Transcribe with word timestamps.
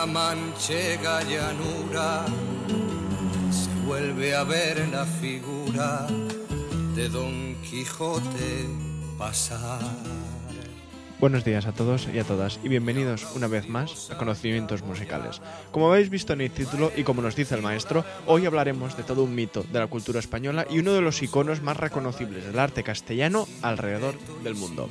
La 0.00 0.06
manchega 0.06 1.22
llanura 1.24 2.24
se 3.50 3.70
vuelve 3.86 4.34
a 4.34 4.44
ver 4.44 4.88
la 4.88 5.04
figura 5.04 6.06
de 6.94 7.06
Don 7.10 7.54
Quijote 7.62 8.66
pasar. 9.18 9.80
Buenos 11.20 11.44
días 11.44 11.66
a 11.66 11.72
todos 11.72 12.08
y 12.14 12.18
a 12.18 12.24
todas 12.24 12.58
y 12.64 12.68
bienvenidos 12.70 13.26
una 13.36 13.46
vez 13.46 13.68
más 13.68 14.10
a 14.10 14.16
Conocimientos 14.16 14.82
Musicales. 14.82 15.42
Como 15.70 15.92
habéis 15.92 16.08
visto 16.08 16.32
en 16.32 16.40
el 16.40 16.50
título 16.50 16.90
y 16.96 17.02
como 17.02 17.20
nos 17.20 17.36
dice 17.36 17.54
el 17.54 17.60
maestro, 17.60 18.06
hoy 18.24 18.46
hablaremos 18.46 18.96
de 18.96 19.02
todo 19.02 19.24
un 19.24 19.34
mito 19.34 19.62
de 19.70 19.80
la 19.80 19.86
cultura 19.86 20.18
española 20.18 20.66
y 20.70 20.78
uno 20.78 20.94
de 20.94 21.02
los 21.02 21.22
iconos 21.22 21.60
más 21.60 21.76
reconocibles 21.76 22.46
del 22.46 22.58
arte 22.58 22.82
castellano 22.82 23.46
alrededor 23.60 24.14
del 24.42 24.54
mundo. 24.54 24.88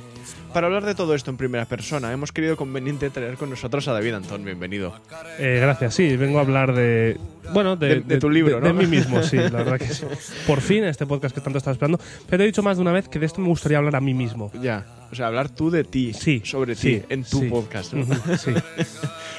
Para 0.54 0.68
hablar 0.68 0.84
de 0.84 0.94
todo 0.94 1.16
esto 1.16 1.32
en 1.32 1.36
primera 1.36 1.64
persona, 1.64 2.12
hemos 2.12 2.30
querido 2.30 2.56
conveniente 2.56 3.10
traer 3.10 3.34
con 3.34 3.50
nosotros 3.50 3.88
a 3.88 3.92
David 3.92 4.14
Antón. 4.14 4.44
Bienvenido. 4.44 4.94
Eh, 5.36 5.58
gracias, 5.60 5.94
sí, 5.94 6.16
vengo 6.16 6.38
a 6.38 6.42
hablar 6.42 6.74
de. 6.74 7.18
Bueno, 7.52 7.76
de, 7.76 7.88
De- 7.96 8.00
de 8.00 8.18
tu 8.18 8.30
libro, 8.30 8.56
de, 8.56 8.60
¿no? 8.60 8.66
de 8.68 8.72
mí 8.72 8.86
mismo, 8.86 9.22
sí, 9.22 9.36
la 9.36 9.50
verdad 9.50 9.78
que 9.78 9.88
sí. 9.88 10.04
Por 10.46 10.60
fin, 10.60 10.84
este 10.84 11.06
podcast 11.06 11.34
que 11.34 11.40
tanto 11.40 11.58
estaba 11.58 11.72
esperando. 11.72 11.98
Pero 12.28 12.42
he 12.42 12.46
dicho 12.46 12.62
más 12.62 12.76
de 12.76 12.82
una 12.82 12.92
vez 12.92 13.08
que 13.08 13.18
de 13.18 13.26
esto 13.26 13.40
me 13.40 13.48
gustaría 13.48 13.78
hablar 13.78 13.96
a 13.96 14.00
mí 14.00 14.14
mismo. 14.14 14.50
Ya, 14.60 14.86
o 15.10 15.14
sea, 15.14 15.26
hablar 15.28 15.48
tú 15.48 15.70
de 15.70 15.84
ti, 15.84 16.12
Sí, 16.14 16.42
sobre 16.44 16.74
sí, 16.74 16.98
ti, 17.00 17.06
en 17.08 17.24
tu 17.24 17.40
sí. 17.40 17.46
podcast. 17.48 17.92
¿no? 17.94 18.06
Sí. 18.36 18.52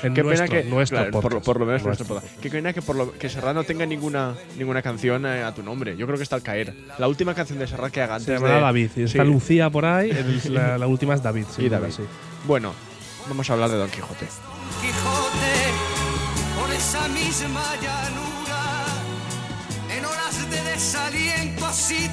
En 0.04 0.16
Qué 0.16 0.24
nuestro, 0.24 0.48
pena 0.48 0.64
que, 0.64 0.68
nuestro 0.68 0.98
claro, 0.98 1.12
podcast. 1.12 1.46
por 1.46 1.60
lo 1.60 1.66
menos 1.68 1.84
nuestro 1.84 2.06
Nuestro 2.08 2.16
podcast. 2.28 2.42
Qué 2.42 2.50
pena 2.50 2.74
que, 2.74 2.82
por 2.82 2.96
lo, 2.96 3.12
que 3.20 3.30
Serrat 3.30 3.54
no 3.54 3.64
tenga 3.64 3.86
ninguna, 3.86 4.34
ninguna 4.58 4.82
canción 4.82 5.28
eh, 5.28 5.44
a 5.44 5.54
tu 5.54 5.62
nombre. 5.62 5.96
Yo 5.96 6.08
creo 6.08 6.18
que 6.18 6.24
está 6.24 6.36
al 6.36 6.42
caer. 6.42 6.74
La 6.98 7.08
última 7.08 7.36
canción 7.36 7.60
de 7.60 7.68
Serrat 7.68 7.92
que 7.94 8.02
haga 8.02 8.16
antes 8.16 8.40
Se 8.40 8.44
de- 8.44 8.50
David. 8.52 8.90
Y 8.96 9.04
está 9.04 9.24
Sí. 9.24 9.30
Lucía 9.30 9.70
por 9.70 9.86
ahí. 9.86 10.10
el- 10.10 10.42
la, 10.56 10.80
la 10.80 10.88
última 10.88 11.14
es 11.14 11.22
David. 11.22 11.46
Sí, 11.56 11.66
Y 11.66 11.70
David. 11.70 11.92
sí. 11.96 12.02
Bueno, 12.48 12.74
vamos 13.30 13.48
a 13.48 13.54
hablar 13.54 13.70
de 13.70 13.78
Don 13.78 13.92
Quijote. 13.92 14.26
Quijote 14.82 15.41
esa 16.82 17.08
misma 17.10 17.76
llanura 17.76 18.64
en 19.96 20.04
horas 20.04 20.50
de 20.50 20.64
desaliento 20.72 21.66
así 21.68 22.10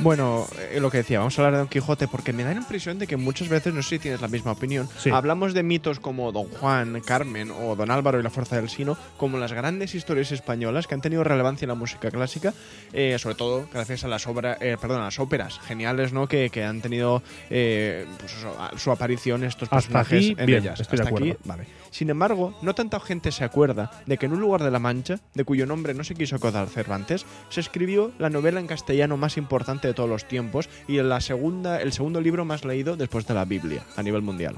Bueno, 0.00 0.46
eh, 0.70 0.78
lo 0.80 0.90
que 0.92 0.98
decía, 0.98 1.18
vamos 1.18 1.36
a 1.38 1.42
hablar 1.42 1.54
de 1.54 1.58
Don 1.58 1.68
Quijote 1.68 2.06
porque 2.06 2.32
me 2.32 2.44
da 2.44 2.50
la 2.52 2.60
impresión 2.60 3.00
de 3.00 3.08
que 3.08 3.16
muchas 3.16 3.48
veces, 3.48 3.74
no 3.74 3.82
sé 3.82 3.88
si 3.90 3.98
tienes 3.98 4.20
la 4.20 4.28
misma 4.28 4.52
opinión, 4.52 4.88
Sí. 4.98 5.10
hablamos 5.10 5.54
de 5.54 5.64
mitos 5.64 5.98
como 5.98 6.30
Don 6.30 6.44
Juan, 6.48 7.00
Carmen 7.04 7.50
o 7.50 7.74
Don 7.74 7.90
Álvaro 7.90 8.20
y 8.20 8.22
la 8.22 8.30
Fuerza 8.30 8.54
del 8.56 8.68
Sino 8.68 8.96
como 9.16 9.38
las 9.38 9.52
grandes 9.52 9.96
historias 9.96 10.30
españolas 10.30 10.86
que 10.86 10.94
han 10.94 11.00
tenido 11.00 11.24
relevancia 11.24 11.64
en 11.64 11.70
la 11.70 11.74
música 11.74 12.10
clásica, 12.12 12.54
eh, 12.92 13.16
sobre 13.18 13.34
todo 13.34 13.66
gracias 13.72 14.04
a 14.04 14.08
las 14.08 14.26
obras, 14.28 14.58
eh, 14.60 14.76
perdón, 14.80 15.00
a 15.00 15.06
las 15.06 15.18
óperas 15.18 15.58
geniales, 15.66 16.12
¿no? 16.12 16.28
Que, 16.28 16.48
que 16.50 16.62
han 16.64 16.80
tenido 16.80 17.22
eh, 17.50 18.06
pues 18.20 18.34
eso, 18.36 18.54
su 18.76 18.92
aparición 18.92 19.42
estos 19.42 19.68
Hasta 19.72 19.78
personajes 19.80 20.18
aquí, 20.30 20.36
en 20.38 20.46
bien, 20.46 20.62
ellas. 20.62 20.78
estoy 20.80 20.98
de 20.98 21.02
Hasta 21.02 21.14
aquí, 21.16 21.30
acuerdo. 21.30 21.42
vale. 21.44 21.66
Sin 21.90 22.10
embargo, 22.10 22.56
no 22.62 22.74
tanta 22.74 23.00
gente 23.00 23.32
se 23.32 23.42
acuerda 23.44 23.90
de 24.06 24.18
que 24.18 24.26
en 24.26 24.32
un 24.34 24.40
lugar 24.40 24.62
de 24.62 24.70
la 24.70 24.78
Mancha, 24.78 25.18
de 25.34 25.44
cuyo 25.44 25.66
nombre 25.66 25.94
no 25.94 26.04
se 26.04 26.14
quiso 26.14 26.36
acordar 26.36 26.68
Cervantes, 26.68 27.24
se 27.48 27.60
escribió 27.60 28.12
la 28.18 28.28
novela 28.30 28.60
en 28.60 28.66
castellano 28.66 29.16
más 29.16 29.36
importante 29.38 29.87
de 29.88 29.94
todos 29.94 30.08
los 30.08 30.26
tiempos 30.26 30.68
y 30.86 30.98
el 30.98 31.12
segundo 31.20 32.20
libro 32.20 32.44
más 32.44 32.64
leído 32.64 32.96
después 32.96 33.26
de 33.26 33.34
la 33.34 33.44
Biblia 33.44 33.84
a 33.96 34.02
nivel 34.02 34.22
mundial. 34.22 34.56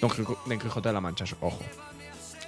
Don, 0.00 0.10
Quijo- 0.10 0.38
Don 0.46 0.58
Quijote 0.58 0.88
de 0.88 0.92
la 0.92 1.00
Mancha, 1.00 1.24
ojo. 1.40 1.60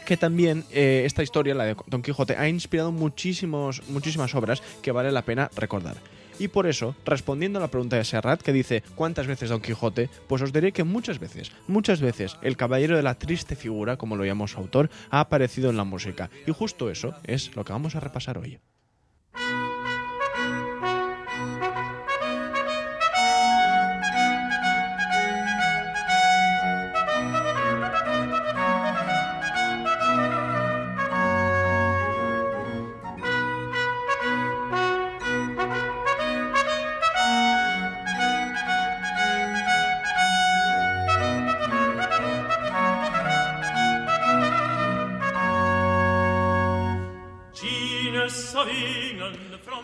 Que 0.05 0.17
también 0.17 0.65
eh, 0.71 1.03
esta 1.07 1.23
historia, 1.23 1.55
la 1.55 1.65
de 1.65 1.77
Don 1.87 2.03
Quijote, 2.03 2.37
ha 2.37 2.49
inspirado 2.49 2.93
muchísimos, 2.93 3.83
muchísimas 3.89 4.35
obras 4.35 4.63
que 4.83 4.93
vale 4.93 5.11
la 5.13 5.23
pena 5.23 5.51
recordar. 5.57 5.97
Y 6.39 6.49
por 6.49 6.67
eso, 6.67 6.97
respondiendo 7.07 7.59
a 7.61 7.63
la 7.63 7.69
pregunta 7.69 7.97
de 7.97 8.05
Serrat, 8.05 8.43
que 8.43 8.53
dice 8.53 8.83
¿cuántas 8.97 9.29
veces 9.29 9.51
Don 9.51 9.61
Quijote? 9.63 10.11
Pues 10.27 10.43
os 10.43 10.53
diré 10.53 10.73
que 10.73 10.83
muchas 10.83 11.21
veces, 11.21 11.53
muchas 11.69 12.01
veces, 12.01 12.37
el 12.43 12.57
caballero 12.57 12.97
de 12.97 13.05
la 13.05 13.15
triste 13.15 13.55
figura, 13.55 13.97
como 13.97 14.17
lo 14.17 14.25
llama 14.25 14.49
su 14.49 14.59
autor, 14.59 14.91
ha 15.11 15.21
aparecido 15.21 15.71
en 15.71 15.77
la 15.77 15.85
música. 15.85 16.29
Y 16.47 16.51
justo 16.51 16.91
eso 16.91 17.15
es 17.23 17.55
lo 17.55 17.65
que 17.65 17.73
vamos 17.73 17.95
a 17.95 18.01
repasar 18.01 18.37
hoy. 18.37 18.59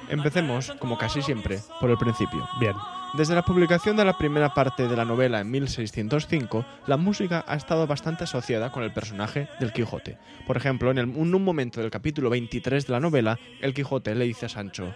Empecemos, 0.08 0.72
como 0.78 0.98
casi 0.98 1.22
siempre, 1.22 1.60
por 1.80 1.90
el 1.90 1.96
principio. 1.98 2.48
Bien. 2.58 2.74
Desde 3.14 3.34
la 3.34 3.42
publicación 3.44 3.96
de 3.96 4.04
la 4.04 4.16
primera 4.16 4.54
parte 4.54 4.86
de 4.86 4.96
la 4.96 5.04
novela 5.04 5.40
en 5.40 5.50
1605, 5.50 6.64
la 6.86 6.96
música 6.96 7.44
ha 7.46 7.56
estado 7.56 7.86
bastante 7.86 8.24
asociada 8.24 8.70
con 8.70 8.82
el 8.84 8.92
personaje 8.92 9.48
del 9.58 9.72
Quijote. 9.72 10.16
Por 10.46 10.56
ejemplo, 10.56 10.90
en, 10.90 10.98
el- 10.98 11.10
en 11.16 11.34
un 11.34 11.44
momento 11.44 11.80
del 11.80 11.90
capítulo 11.90 12.30
23 12.30 12.86
de 12.86 12.92
la 12.92 13.00
novela, 13.00 13.38
el 13.60 13.74
Quijote 13.74 14.14
le 14.14 14.26
dice 14.26 14.46
a 14.46 14.48
Sancho, 14.48 14.92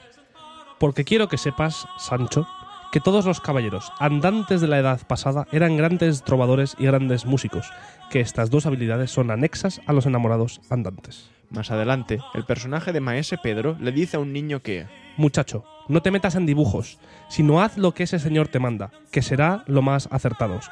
Porque 0.79 1.05
quiero 1.05 1.29
que 1.29 1.39
sepas, 1.39 1.87
Sancho, 1.99 2.47
que 2.93 3.01
todos 3.01 3.25
los 3.27 3.41
caballeros 3.41 3.91
andantes 3.99 4.61
de 4.61 4.69
la 4.69 4.79
edad 4.79 5.05
pasada 5.09 5.49
eran 5.51 5.77
grandes 5.77 6.23
trovadores 6.23 6.77
y 6.79 6.85
grandes 6.87 7.27
músicos, 7.27 7.69
que 8.11 8.21
estas 8.21 8.51
dos 8.51 8.67
habilidades 8.67 9.11
son 9.11 9.33
anexas 9.33 9.81
a 9.87 9.93
los 9.93 10.07
enamorados 10.07 10.61
andantes. 10.71 11.31
Más 11.55 11.71
adelante, 11.71 12.19
el 12.35 12.45
personaje 12.45 12.93
de 12.93 13.01
Maese 13.01 13.39
Pedro 13.39 13.77
le 13.81 13.93
dice 13.93 14.17
a 14.17 14.21
un 14.21 14.33
niño 14.33 14.61
que, 14.61 14.87
Muchacho, 15.17 15.65
no 15.89 16.03
te 16.03 16.11
metas 16.11 16.35
en 16.35 16.47
dibujos, 16.47 16.99
sino 17.29 17.63
haz 17.63 17.79
lo 17.79 17.95
que 17.95 18.03
ese 18.03 18.19
señor 18.19 18.49
te 18.49 18.59
manda, 18.59 18.91
que 19.13 19.23
será 19.23 19.63
lo 19.69 19.81
más 19.81 20.09
acertados. 20.11 20.69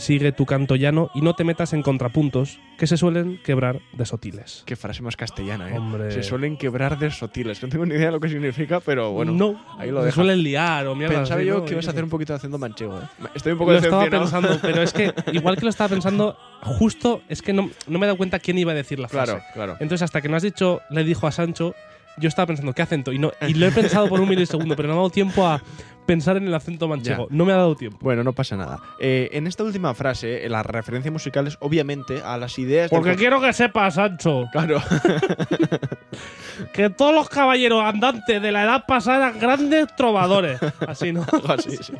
Sigue 0.00 0.32
tu 0.32 0.46
canto 0.46 0.76
llano 0.76 1.10
y 1.14 1.20
no 1.20 1.34
te 1.34 1.44
metas 1.44 1.74
en 1.74 1.82
contrapuntos 1.82 2.58
que 2.78 2.86
se 2.86 2.96
suelen 2.96 3.38
quebrar 3.44 3.82
de 3.92 4.06
sotiles. 4.06 4.62
qué 4.64 4.74
frase 4.74 5.02
más 5.02 5.14
castellana, 5.14 5.68
¿eh? 5.70 5.76
Hombre. 5.76 6.10
Se 6.10 6.22
suelen 6.22 6.56
quebrar 6.56 6.98
de 6.98 7.10
sotiles. 7.10 7.62
No 7.62 7.68
tengo 7.68 7.84
ni 7.84 7.96
idea 7.96 8.06
de 8.06 8.12
lo 8.12 8.18
que 8.18 8.30
significa, 8.30 8.80
pero 8.80 9.12
bueno, 9.12 9.32
no, 9.32 9.62
ahí 9.78 9.90
lo 9.90 10.02
se 10.02 10.12
suelen 10.12 10.42
liar 10.42 10.86
o 10.86 10.94
mierda 10.94 11.16
Pensaba 11.16 11.40
así, 11.40 11.48
yo 11.48 11.58
¿no? 11.58 11.64
que 11.66 11.72
ibas 11.74 11.86
a 11.86 11.90
hacer 11.90 12.02
un 12.02 12.08
poquito 12.08 12.32
haciendo 12.32 12.56
manchego, 12.56 12.98
¿eh? 12.98 13.26
Estoy 13.34 13.52
un 13.52 13.58
poco 13.58 13.72
Lo 13.72 13.78
estaba 13.78 14.06
pensando, 14.06 14.58
pero 14.62 14.80
es 14.80 14.94
que 14.94 15.12
igual 15.34 15.56
que 15.56 15.64
lo 15.64 15.68
estaba 15.68 15.90
pensando, 15.90 16.34
justo 16.62 17.20
es 17.28 17.42
que 17.42 17.52
no, 17.52 17.68
no 17.86 17.98
me 17.98 18.06
he 18.06 18.08
dado 18.08 18.16
cuenta 18.16 18.38
quién 18.38 18.56
iba 18.56 18.72
a 18.72 18.74
decir 18.74 18.98
la 18.98 19.08
frase. 19.08 19.32
Claro, 19.32 19.44
claro. 19.52 19.72
Entonces, 19.80 20.00
hasta 20.00 20.22
que 20.22 20.30
no 20.30 20.36
has 20.36 20.42
dicho, 20.42 20.80
le 20.88 21.04
dijo 21.04 21.26
a 21.26 21.32
Sancho, 21.32 21.74
yo 22.20 22.28
estaba 22.28 22.46
pensando, 22.46 22.72
¿qué 22.72 22.82
acento? 22.82 23.12
Y, 23.12 23.18
no, 23.18 23.32
y 23.46 23.54
lo 23.54 23.66
he 23.66 23.70
pensado 23.72 24.08
por 24.08 24.20
un 24.20 24.28
milisegundo, 24.28 24.76
pero 24.76 24.88
no 24.88 24.94
me 24.94 24.98
ha 24.98 25.02
dado 25.02 25.10
tiempo 25.10 25.46
a 25.46 25.60
pensar 26.06 26.36
en 26.36 26.46
el 26.46 26.54
acento 26.54 26.88
manchego. 26.88 27.28
Ya. 27.28 27.36
No 27.36 27.44
me 27.44 27.52
ha 27.52 27.56
dado 27.56 27.76
tiempo. 27.76 27.98
Bueno, 28.00 28.24
no 28.24 28.32
pasa 28.32 28.56
nada. 28.56 28.80
Eh, 28.98 29.28
en 29.32 29.46
esta 29.46 29.62
última 29.62 29.94
frase, 29.94 30.48
la 30.48 30.62
referencia 30.62 31.10
musical 31.10 31.46
es 31.46 31.56
obviamente 31.60 32.20
a 32.20 32.36
las 32.36 32.58
ideas 32.58 32.90
Porque 32.90 33.14
quiero 33.14 33.40
que 33.40 33.52
sepas, 33.52 33.94
Sancho, 33.94 34.46
Claro, 34.50 34.82
que 36.72 36.90
todos 36.90 37.14
los 37.14 37.28
caballeros 37.28 37.84
andantes 37.84 38.42
de 38.42 38.52
la 38.52 38.64
edad 38.64 38.86
pasada 38.86 39.28
eran 39.28 39.38
grandes 39.38 39.94
trovadores. 39.96 40.58
Así, 40.86 41.12
¿no? 41.12 41.24
así, 41.48 41.76
sí. 41.76 41.92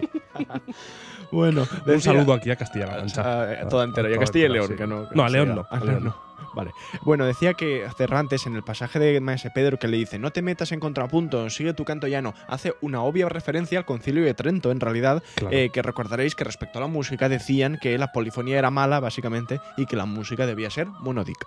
Bueno, 1.33 1.67
Un 1.87 2.01
saludo 2.01 2.33
aquí 2.35 2.51
a 2.51 2.57
Castilla-La 2.57 2.97
Mancha. 2.99 3.23
Ah, 3.25 3.53
eh, 3.53 3.67
toda 3.69 3.85
entera, 3.85 4.11
y 4.11 4.15
a 4.15 4.19
Castilla 4.19 4.47
y 4.47 4.49
León, 4.49 4.69
sí. 4.69 4.75
que 4.75 4.87
no. 4.87 5.09
que 5.09 5.15
No, 5.15 5.25
a 5.25 5.29
León 5.29 5.55
no. 5.55 5.67
A 5.71 5.79
León 5.85 6.05
no. 6.05 6.31
Vale. 6.53 6.73
Bueno, 7.03 7.27
decía 7.27 7.55
que 7.55 7.87
Cervantes 7.97 8.45
en 8.47 8.57
el 8.57 8.65
pasaje 8.65 8.99
de 8.99 9.21
Maese 9.21 9.51
Pedro 9.51 9.79
que 9.79 9.87
le 9.87 9.97
dice 9.99 10.19
no 10.19 10.33
te 10.33 10.43
metas 10.43 10.73
en 10.73 10.81
contrapunto, 10.81 11.49
sigue 11.49 11.75
tu 11.75 11.85
canto 11.85 12.09
llano, 12.09 12.35
hace 12.49 12.75
una 12.81 13.03
obvia 13.03 13.29
referencia 13.29 13.79
al 13.79 13.85
concilio 13.85 14.25
de 14.25 14.35
Trento, 14.35 14.73
en 14.73 14.81
realidad, 14.81 15.23
Claro. 15.37 15.55
eh, 15.55 15.71
que 15.71 15.81
recordaréis 15.83 16.35
que 16.35 16.43
respecto 16.43 16.79
a 16.79 16.83
la 16.83 16.89
música 16.89 17.29
decían 17.29 17.79
que 17.81 17.97
la 17.99 18.11
polifonía 18.11 18.59
era 18.59 18.71
mala, 18.71 18.99
básicamente, 18.99 19.61
y 19.77 19.87
que 19.87 19.95
la 19.95 20.07
música 20.07 20.45
debía 20.45 20.71
ser 20.71 20.89
monódica. 20.89 21.47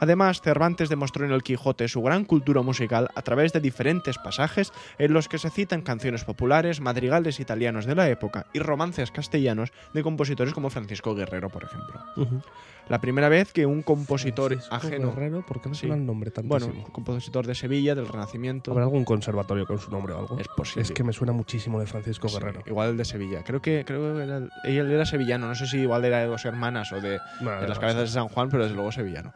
Además, 0.00 0.40
Cervantes 0.40 0.88
demostró 0.88 1.24
en 1.24 1.32
el 1.32 1.42
Quijote 1.42 1.88
su 1.88 2.02
gran 2.02 2.24
cultura 2.24 2.62
musical 2.62 3.08
a 3.14 3.22
través 3.22 3.52
de 3.52 3.60
diferentes 3.60 4.18
pasajes 4.18 4.72
en 4.98 5.12
los 5.12 5.28
que 5.28 5.38
se 5.38 5.50
citan 5.50 5.82
canciones 5.82 6.24
populares, 6.24 6.80
madrigales 6.80 7.40
italianos 7.40 7.86
de 7.86 7.94
la 7.94 8.08
época 8.08 8.46
y 8.52 8.58
romances 8.58 9.10
castellanos 9.10 9.70
de 9.94 10.02
compositores 10.02 10.52
como 10.54 10.70
Francisco 10.70 11.14
Guerrero, 11.14 11.48
por 11.50 11.64
ejemplo. 11.64 12.00
Ujú. 12.16 12.40
La 12.88 13.00
primera 13.00 13.28
vez 13.28 13.52
que 13.52 13.66
un 13.66 13.82
compositor 13.82 14.52
Francisco 14.52 14.74
ajeno, 14.76 15.08
Guerrero, 15.12 15.44
¿por 15.44 15.60
qué 15.60 15.68
me 15.68 15.74
Sí. 15.74 15.88
el 15.88 16.06
nombre 16.06 16.30
tantísimo? 16.30 16.66
bueno, 16.72 16.84
un 16.86 16.92
compositor 16.92 17.44
de 17.44 17.56
Sevilla, 17.56 17.96
del 17.96 18.06
Renacimiento, 18.06 18.70
¿Habrá 18.70 18.84
algún 18.84 19.04
conservatorio 19.04 19.66
con 19.66 19.78
su 19.80 19.90
nombre 19.90 20.12
o 20.14 20.18
algo? 20.20 20.38
es 20.38 20.46
posible. 20.56 20.82
Es 20.82 20.92
que 20.92 21.02
me 21.02 21.12
suena 21.12 21.32
muchísimo 21.32 21.80
de 21.80 21.86
Francisco 21.86 22.28
Sí, 22.28 22.34
Guerrero. 22.38 22.62
igual 22.64 22.90
el 22.90 22.96
de 22.96 23.04
Sevilla. 23.04 23.42
Creo 23.42 23.60
que 23.60 23.84
creo 23.84 24.14
que 24.16 24.22
era, 24.22 24.36
él 24.64 24.90
era 24.92 25.04
sevillano. 25.04 25.48
No 25.48 25.56
sé 25.56 25.66
si 25.66 25.78
igual 25.78 26.04
era 26.04 26.18
de 26.20 26.26
dos 26.26 26.44
hermanas 26.44 26.92
o 26.92 27.00
de, 27.00 27.10
de 27.10 27.18
las 27.40 27.70
no 27.70 27.80
cabezas 27.80 28.02
de. 28.02 28.06
San 28.08 28.28
Juan, 28.28 28.50
pero 28.50 28.62
desde 28.62 28.76
luego 28.76 28.92
sevillano. 28.92 29.32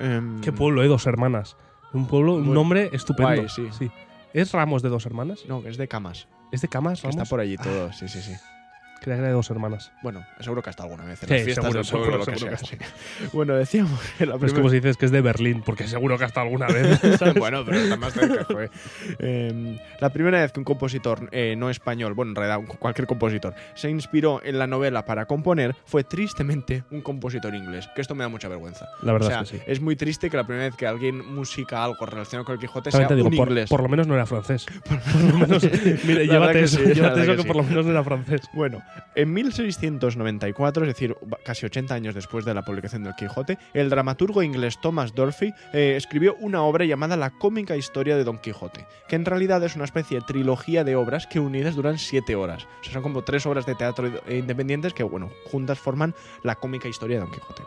Em, 0.00 0.40
Qué 0.40 0.52
pueblo, 0.52 0.82
¿eh? 0.82 0.88
Dos 0.88 1.06
hermanas. 1.06 1.56
Un 1.92 2.06
pueblo, 2.06 2.34
un 2.34 2.52
nombre 2.52 2.90
estupendo. 2.92 3.34
guay, 3.34 3.48
sí. 3.48 3.90
¿Es 4.34 4.52
Ramos 4.52 4.82
de 4.82 4.88
dos 4.90 5.06
hermanas? 5.06 5.44
No, 5.48 5.62
que 5.62 5.70
es 5.70 5.78
de 5.78 5.88
Camas. 5.88 6.28
¿Es 6.52 6.60
de 6.60 6.68
Camas, 6.68 7.00
Que 7.00 7.08
está 7.08 7.24
por 7.24 7.40
allí 7.40 7.56
todo. 7.56 7.92
Sí, 7.92 8.08
sí, 8.08 8.20
sí. 8.20 8.32
Que 9.00 9.10
era 9.12 9.22
de 9.22 9.30
dos 9.30 9.48
hermanas. 9.50 9.92
Bueno, 10.02 10.24
seguro 10.40 10.60
que 10.62 10.70
hasta 10.70 10.82
alguna 10.82 11.04
vez 11.04 11.22
en 11.22 11.28
Sí, 11.28 11.34
las 11.34 11.44
fiestas 11.44 11.64
seguro, 11.86 12.18
que 12.24 12.24
seguro 12.24 12.24
sea, 12.24 12.56
que 12.56 12.66
sí. 12.66 12.76
Bueno, 13.32 13.54
decíamos 13.54 14.00
que 14.18 14.26
la 14.26 14.34
Es 14.34 14.38
primera- 14.40 14.56
como 14.58 14.68
si 14.70 14.76
dices 14.76 14.96
que 14.96 15.06
es 15.06 15.12
de 15.12 15.20
Berlín, 15.20 15.62
porque 15.64 15.86
seguro 15.86 16.18
que 16.18 16.24
hasta 16.24 16.40
alguna 16.40 16.66
vez. 16.66 17.00
bueno, 17.38 17.64
pero 17.64 17.78
está 17.78 17.96
más 17.96 18.12
cerca, 18.12 18.44
joder. 18.44 18.70
Eh, 19.20 19.78
la 20.00 20.10
primera 20.12 20.40
vez 20.40 20.52
que 20.52 20.60
un 20.60 20.64
compositor 20.64 21.28
eh, 21.32 21.54
no 21.56 21.70
español, 21.70 22.14
bueno, 22.14 22.32
en 22.32 22.36
realidad 22.36 22.60
cualquier 22.78 23.06
compositor, 23.06 23.54
se 23.74 23.88
inspiró 23.90 24.40
en 24.44 24.58
la 24.58 24.66
novela 24.66 25.04
para 25.04 25.26
componer 25.26 25.74
fue 25.84 26.04
tristemente 26.04 26.84
un 26.90 27.00
compositor 27.00 27.54
inglés, 27.54 27.88
que 27.94 28.00
esto 28.00 28.14
me 28.14 28.24
da 28.24 28.28
mucha 28.28 28.48
vergüenza. 28.48 28.86
La 29.02 29.12
verdad 29.12 29.28
o 29.28 29.30
sea, 29.30 29.40
es 29.42 29.50
que 29.50 29.58
sí. 29.58 29.64
es 29.66 29.80
muy 29.80 29.96
triste 29.96 30.28
que 30.30 30.36
la 30.36 30.44
primera 30.46 30.66
vez 30.66 30.74
que 30.76 30.86
alguien 30.86 31.24
musica 31.34 31.84
algo 31.84 32.04
relacionado 32.04 32.44
con 32.44 32.54
el 32.54 32.60
Quijote 32.60 32.90
También 32.90 33.08
sea 33.08 33.16
digo, 33.16 33.28
un 33.28 33.36
por, 33.36 33.48
inglés. 33.48 33.70
por 33.70 33.82
lo 33.82 33.88
menos 33.88 34.06
no 34.06 34.14
era 34.14 34.26
francés. 34.26 34.66
Por 34.88 35.20
lo 35.22 35.38
menos, 35.38 35.62
mira, 36.04 36.22
llévate 36.24 36.60
eso, 36.64 36.78
sí, 36.78 36.94
llévate 36.94 37.22
eso 37.22 37.36
que 37.36 37.44
por 37.44 37.56
lo 37.56 37.62
menos 37.62 37.84
no 37.84 37.90
era 37.92 38.02
francés. 38.04 38.40
Bueno, 38.52 38.82
en 39.14 39.32
1694, 39.32 40.84
es 40.84 40.88
decir, 40.88 41.16
casi 41.44 41.66
80 41.66 41.94
años 41.94 42.14
después 42.14 42.44
de 42.44 42.54
la 42.54 42.62
publicación 42.62 43.04
del 43.04 43.14
Quijote, 43.14 43.58
el 43.74 43.90
dramaturgo 43.90 44.42
inglés 44.42 44.80
Thomas 44.80 45.14
Dorothy 45.14 45.52
eh, 45.72 45.94
escribió 45.96 46.36
una 46.40 46.62
obra 46.62 46.84
llamada 46.84 47.16
La 47.16 47.30
cómica 47.30 47.76
historia 47.76 48.16
de 48.16 48.24
Don 48.24 48.38
Quijote, 48.38 48.86
que 49.08 49.16
en 49.16 49.24
realidad 49.24 49.62
es 49.64 49.76
una 49.76 49.84
especie 49.84 50.20
de 50.20 50.26
trilogía 50.26 50.84
de 50.84 50.96
obras 50.96 51.26
que 51.26 51.40
unidas 51.40 51.74
duran 51.74 51.98
7 51.98 52.34
horas. 52.36 52.66
Son 52.82 53.02
como 53.02 53.22
tres 53.22 53.46
obras 53.46 53.66
de 53.66 53.74
teatro 53.74 54.10
independientes 54.28 54.94
que, 54.94 55.02
bueno, 55.02 55.30
juntas 55.50 55.78
forman 55.78 56.14
la 56.42 56.56
cómica 56.56 56.88
historia 56.88 57.16
de 57.16 57.22
Don 57.22 57.32
Quijote. 57.32 57.62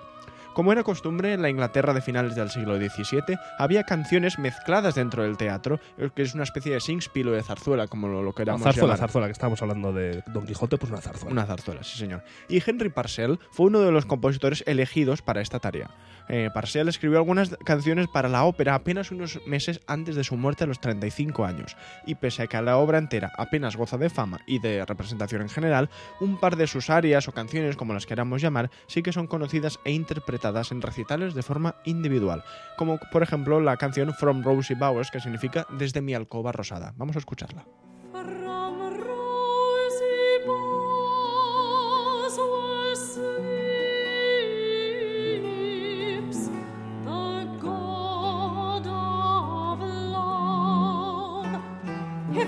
Como 0.53 0.71
era 0.73 0.83
costumbre, 0.83 1.33
en 1.33 1.41
la 1.41 1.49
Inglaterra 1.49 1.93
de 1.93 2.01
finales 2.01 2.35
del 2.35 2.49
siglo 2.49 2.75
XVII 2.75 3.37
había 3.57 3.83
canciones 3.83 4.37
mezcladas 4.37 4.95
dentro 4.95 5.23
del 5.23 5.37
teatro, 5.37 5.79
eh, 5.97 6.09
que 6.13 6.23
es 6.23 6.33
una 6.33 6.43
especie 6.43 6.73
de 6.73 6.81
singspiel 6.81 7.29
o 7.29 7.31
de 7.31 7.41
zarzuela, 7.41 7.87
como 7.87 8.07
lo, 8.07 8.21
lo 8.21 8.33
queramos 8.33 8.63
zarzuela, 8.63 8.87
llamar. 8.87 8.99
zarzuela, 8.99 9.27
que 9.27 9.31
estábamos 9.31 9.61
hablando 9.61 9.93
de 9.93 10.23
Don 10.27 10.45
Quijote, 10.45 10.77
pues 10.77 10.91
una 10.91 11.01
zarzuela. 11.01 11.31
Una 11.31 11.45
zarzuela, 11.45 11.83
sí 11.83 11.97
señor. 11.97 12.23
Y 12.49 12.61
Henry 12.65 12.89
Parcell 12.89 13.39
fue 13.51 13.67
uno 13.67 13.79
de 13.79 13.91
los 13.91 14.05
compositores 14.05 14.63
elegidos 14.67 15.21
para 15.21 15.41
esta 15.41 15.59
tarea. 15.59 15.89
Eh, 16.29 16.49
escribió 16.87 17.17
algunas 17.17 17.55
canciones 17.65 18.07
para 18.07 18.29
la 18.29 18.45
ópera 18.45 18.75
apenas 18.75 19.11
unos 19.11 19.39
meses 19.45 19.81
antes 19.87 20.15
de 20.15 20.23
su 20.23 20.37
muerte 20.37 20.63
a 20.63 20.67
los 20.67 20.79
35 20.79 21.45
años, 21.45 21.75
y 22.05 22.15
pese 22.15 22.43
a 22.43 22.47
que 22.47 22.61
la 22.61 22.77
obra 22.77 22.97
entera 22.97 23.31
apenas 23.37 23.75
goza 23.75 23.97
de 23.97 24.09
fama 24.09 24.41
y 24.45 24.59
de 24.59 24.85
representación 24.85 25.41
en 25.41 25.49
general, 25.49 25.89
un 26.19 26.39
par 26.39 26.55
de 26.55 26.67
sus 26.67 26.89
arias 26.89 27.27
o 27.27 27.31
canciones, 27.31 27.75
como 27.75 27.93
las 27.93 28.05
queramos 28.05 28.41
llamar, 28.41 28.69
sí 28.87 29.01
que 29.03 29.13
son 29.13 29.27
conocidas 29.27 29.79
e 29.85 29.91
interpretadas 29.91 30.71
en 30.71 30.81
recitales 30.81 31.33
de 31.33 31.43
forma 31.43 31.75
individual, 31.85 32.43
como 32.77 32.99
por 33.11 33.23
ejemplo 33.23 33.59
la 33.59 33.77
canción 33.77 34.13
From 34.13 34.43
Rosy 34.43 34.75
Bowers, 34.75 35.11
que 35.11 35.19
significa 35.19 35.65
Desde 35.69 36.01
mi 36.01 36.13
alcoba 36.13 36.51
rosada. 36.51 36.93
Vamos 36.97 37.15
a 37.15 37.19
escucharla. 37.19 37.65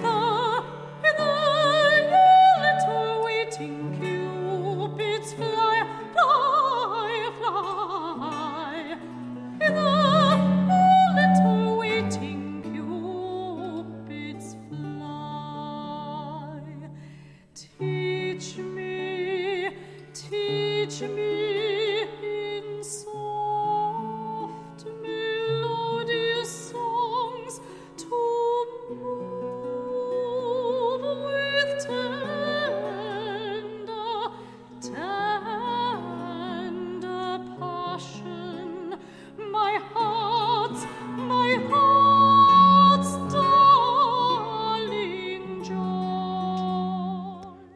Oh. 0.02 0.23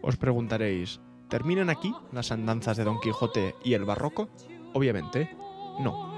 Os 0.07 0.15
preguntaréis, 0.15 1.01
¿terminan 1.27 1.69
aquí 1.69 1.93
las 2.13 2.31
andanzas 2.31 2.77
de 2.77 2.85
Don 2.85 3.01
Quijote 3.01 3.55
y 3.65 3.73
el 3.73 3.83
barroco? 3.83 4.29
Obviamente, 4.73 5.35
no. 5.81 6.16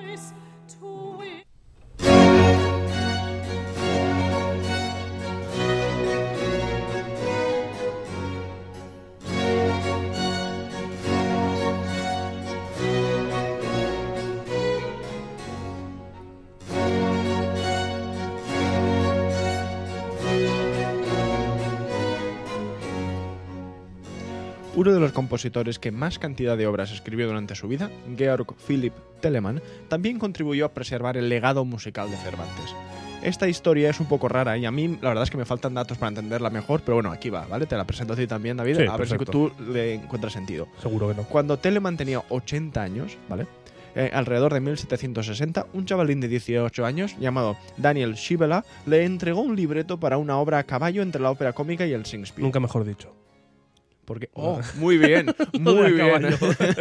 De 25.00 25.06
los 25.06 25.14
compositores 25.14 25.80
que 25.80 25.92
más 25.92 26.20
cantidad 26.20 26.58
de 26.58 26.68
obras 26.68 26.92
escribió 26.92 27.28
durante 27.28 27.56
su 27.56 27.68
vida, 27.68 27.90
Georg 28.18 28.56
Philipp 28.68 28.94
Telemann, 29.22 29.62
también 29.88 30.20
contribuyó 30.20 30.66
a 30.66 30.74
preservar 30.74 31.18
el 31.18 31.30
legado 31.30 31.66
musical 31.66 32.10
de 32.12 32.18
Cervantes. 32.18 32.76
Esta 33.22 33.50
historia 33.50 33.90
es 33.90 34.00
un 34.00 34.08
poco 34.08 34.30
rara 34.30 34.58
y 34.58 34.66
a 34.66 34.72
mí 34.72 34.98
la 35.02 35.10
verdad 35.10 35.24
es 35.24 35.30
que 35.30 35.38
me 35.38 35.46
faltan 35.46 35.74
datos 35.74 35.98
para 35.98 36.10
entenderla 36.10 36.50
mejor, 36.50 36.82
pero 36.82 36.96
bueno, 36.96 37.12
aquí 37.12 37.30
va, 37.30 37.46
¿vale? 37.48 37.66
Te 37.66 37.76
la 37.76 37.86
presento 37.86 38.14
a 38.14 38.16
ti 38.16 38.28
también, 38.28 38.56
David, 38.56 38.78
Sí, 38.78 38.84
a 38.90 38.96
ver 38.96 39.08
si 39.08 39.18
tú 39.26 39.52
le 39.72 39.96
encuentras 39.96 40.32
sentido. 40.32 40.68
Seguro 40.82 41.10
que 41.10 41.16
no. 41.16 41.24
Cuando 41.24 41.58
Telemann 41.58 41.98
tenía 41.98 42.24
80 42.30 42.82
años, 42.82 43.18
¿vale? 43.28 43.46
Eh, 43.96 44.12
alrededor 44.14 44.54
de 44.54 44.62
1760, 44.62 45.68
un 45.74 45.86
chavalín 45.86 46.22
de 46.22 46.28
18 46.28 46.86
años 46.86 47.18
llamado 47.20 47.58
Daniel 47.76 48.16
Schibela 48.16 48.64
le 48.86 49.04
entregó 49.04 49.42
un 49.42 49.56
libreto 49.56 50.00
para 50.00 50.18
una 50.18 50.38
obra 50.38 50.60
a 50.60 50.64
caballo 50.64 51.02
entre 51.02 51.22
la 51.22 51.32
ópera 51.32 51.54
cómica 51.54 51.86
y 51.86 51.94
el 51.94 52.06
Singspiel. 52.06 52.44
Nunca 52.44 52.60
mejor 52.60 52.86
dicho. 52.86 53.19
Porque, 54.10 54.28
oh, 54.34 54.60
muy 54.78 54.98
bien, 54.98 55.28
muy 55.60 55.92
bien. 55.92 56.36